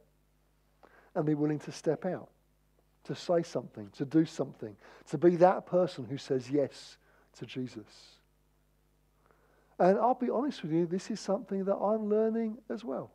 and 1.15 1.25
be 1.25 1.33
willing 1.33 1.59
to 1.59 1.71
step 1.71 2.05
out, 2.05 2.29
to 3.03 3.15
say 3.15 3.41
something, 3.41 3.89
to 3.97 4.05
do 4.05 4.23
something, 4.23 4.75
to 5.09 5.17
be 5.17 5.35
that 5.37 5.65
person 5.65 6.05
who 6.05 6.17
says 6.17 6.49
yes 6.49 6.97
to 7.39 7.45
Jesus. 7.45 8.19
And 9.79 9.97
I'll 9.97 10.15
be 10.15 10.29
honest 10.29 10.63
with 10.63 10.71
you, 10.71 10.85
this 10.85 11.11
is 11.11 11.19
something 11.19 11.65
that 11.65 11.75
I'm 11.75 12.09
learning 12.09 12.57
as 12.69 12.83
well. 12.83 13.11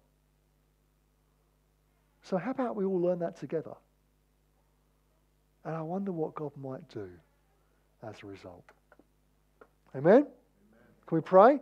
So, 2.22 2.36
how 2.36 2.52
about 2.52 2.76
we 2.76 2.84
all 2.84 3.00
learn 3.00 3.18
that 3.20 3.36
together? 3.36 3.74
And 5.64 5.74
I 5.74 5.82
wonder 5.82 6.12
what 6.12 6.34
God 6.34 6.52
might 6.56 6.88
do 6.88 7.08
as 8.02 8.14
a 8.22 8.26
result. 8.26 8.64
Amen? 9.94 10.14
Amen. 10.14 10.26
Can 11.06 11.16
we 11.16 11.20
pray? 11.20 11.60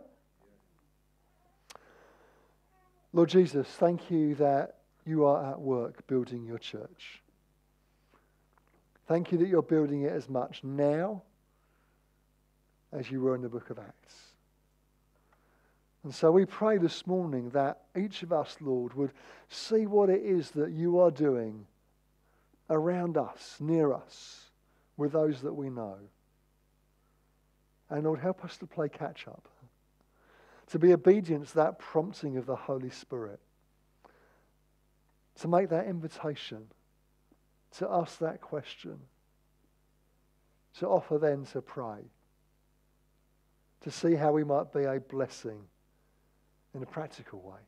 Lord 3.13 3.29
Jesus, 3.29 3.67
thank 3.67 4.09
you 4.09 4.35
that 4.35 4.77
you 5.05 5.25
are 5.25 5.51
at 5.51 5.59
work 5.59 6.07
building 6.07 6.45
your 6.45 6.57
church. 6.57 7.21
Thank 9.07 9.31
you 9.31 9.37
that 9.39 9.47
you're 9.49 9.61
building 9.61 10.03
it 10.03 10.13
as 10.13 10.29
much 10.29 10.63
now 10.63 11.23
as 12.93 13.11
you 13.11 13.19
were 13.19 13.35
in 13.35 13.41
the 13.41 13.49
book 13.49 13.69
of 13.69 13.79
Acts. 13.79 14.15
And 16.03 16.15
so 16.15 16.31
we 16.31 16.45
pray 16.45 16.77
this 16.77 17.05
morning 17.05 17.49
that 17.49 17.81
each 17.95 18.23
of 18.23 18.31
us, 18.31 18.55
Lord, 18.61 18.93
would 18.93 19.11
see 19.49 19.85
what 19.85 20.09
it 20.09 20.21
is 20.23 20.51
that 20.51 20.71
you 20.71 20.99
are 20.99 21.11
doing 21.11 21.67
around 22.69 23.17
us, 23.17 23.57
near 23.59 23.93
us, 23.93 24.49
with 24.97 25.11
those 25.11 25.41
that 25.41 25.53
we 25.53 25.69
know. 25.69 25.97
And 27.89 28.05
Lord, 28.05 28.19
help 28.19 28.43
us 28.45 28.57
to 28.57 28.65
play 28.65 28.87
catch 28.87 29.27
up 29.27 29.47
to 30.71 30.79
be 30.79 30.93
obedient 30.93 31.49
to 31.49 31.55
that 31.55 31.79
prompting 31.79 32.37
of 32.37 32.45
the 32.45 32.55
Holy 32.55 32.89
Spirit, 32.89 33.41
to 35.35 35.47
make 35.49 35.67
that 35.69 35.85
invitation, 35.85 36.65
to 37.73 37.87
ask 37.89 38.19
that 38.19 38.39
question, 38.39 38.97
to 40.79 40.87
offer 40.87 41.17
then 41.17 41.43
to 41.45 41.61
pray, 41.61 41.99
to 43.81 43.91
see 43.91 44.15
how 44.15 44.31
we 44.31 44.45
might 44.45 44.71
be 44.71 44.85
a 44.85 44.97
blessing 44.97 45.59
in 46.73 46.81
a 46.81 46.85
practical 46.85 47.41
way. 47.41 47.59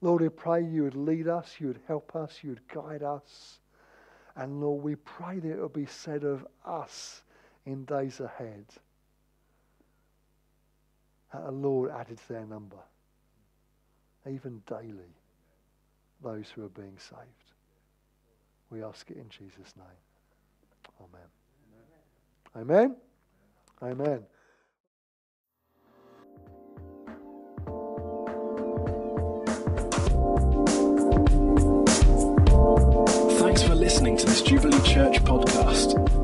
Lord, 0.00 0.20
we 0.20 0.28
pray 0.28 0.64
you 0.64 0.82
would 0.82 0.96
lead 0.96 1.28
us, 1.28 1.54
you 1.60 1.68
would 1.68 1.80
help 1.86 2.16
us, 2.16 2.40
you 2.42 2.50
would 2.50 2.66
guide 2.66 3.04
us. 3.04 3.60
And 4.34 4.60
Lord, 4.60 4.82
we 4.82 4.96
pray 4.96 5.38
that 5.38 5.48
it 5.48 5.60
will 5.60 5.68
be 5.68 5.86
said 5.86 6.24
of 6.24 6.44
us 6.66 7.22
in 7.64 7.84
days 7.84 8.18
ahead 8.18 8.64
the 11.42 11.50
Lord 11.50 11.90
added 11.90 12.18
to 12.18 12.28
their 12.28 12.46
number, 12.46 12.78
even 14.30 14.62
daily, 14.66 15.14
those 16.22 16.50
who 16.54 16.64
are 16.64 16.68
being 16.68 16.96
saved. 16.98 17.20
We 18.70 18.82
ask 18.82 19.10
it 19.10 19.16
in 19.16 19.28
Jesus' 19.28 19.74
name. 19.76 19.86
Amen. 21.00 21.28
Amen. 22.56 22.96
Amen. 23.82 24.22
Thanks 33.38 33.62
for 33.62 33.74
listening 33.74 34.16
to 34.16 34.26
this 34.26 34.42
Jubilee 34.42 34.80
Church 34.82 35.22
podcast. 35.24 36.23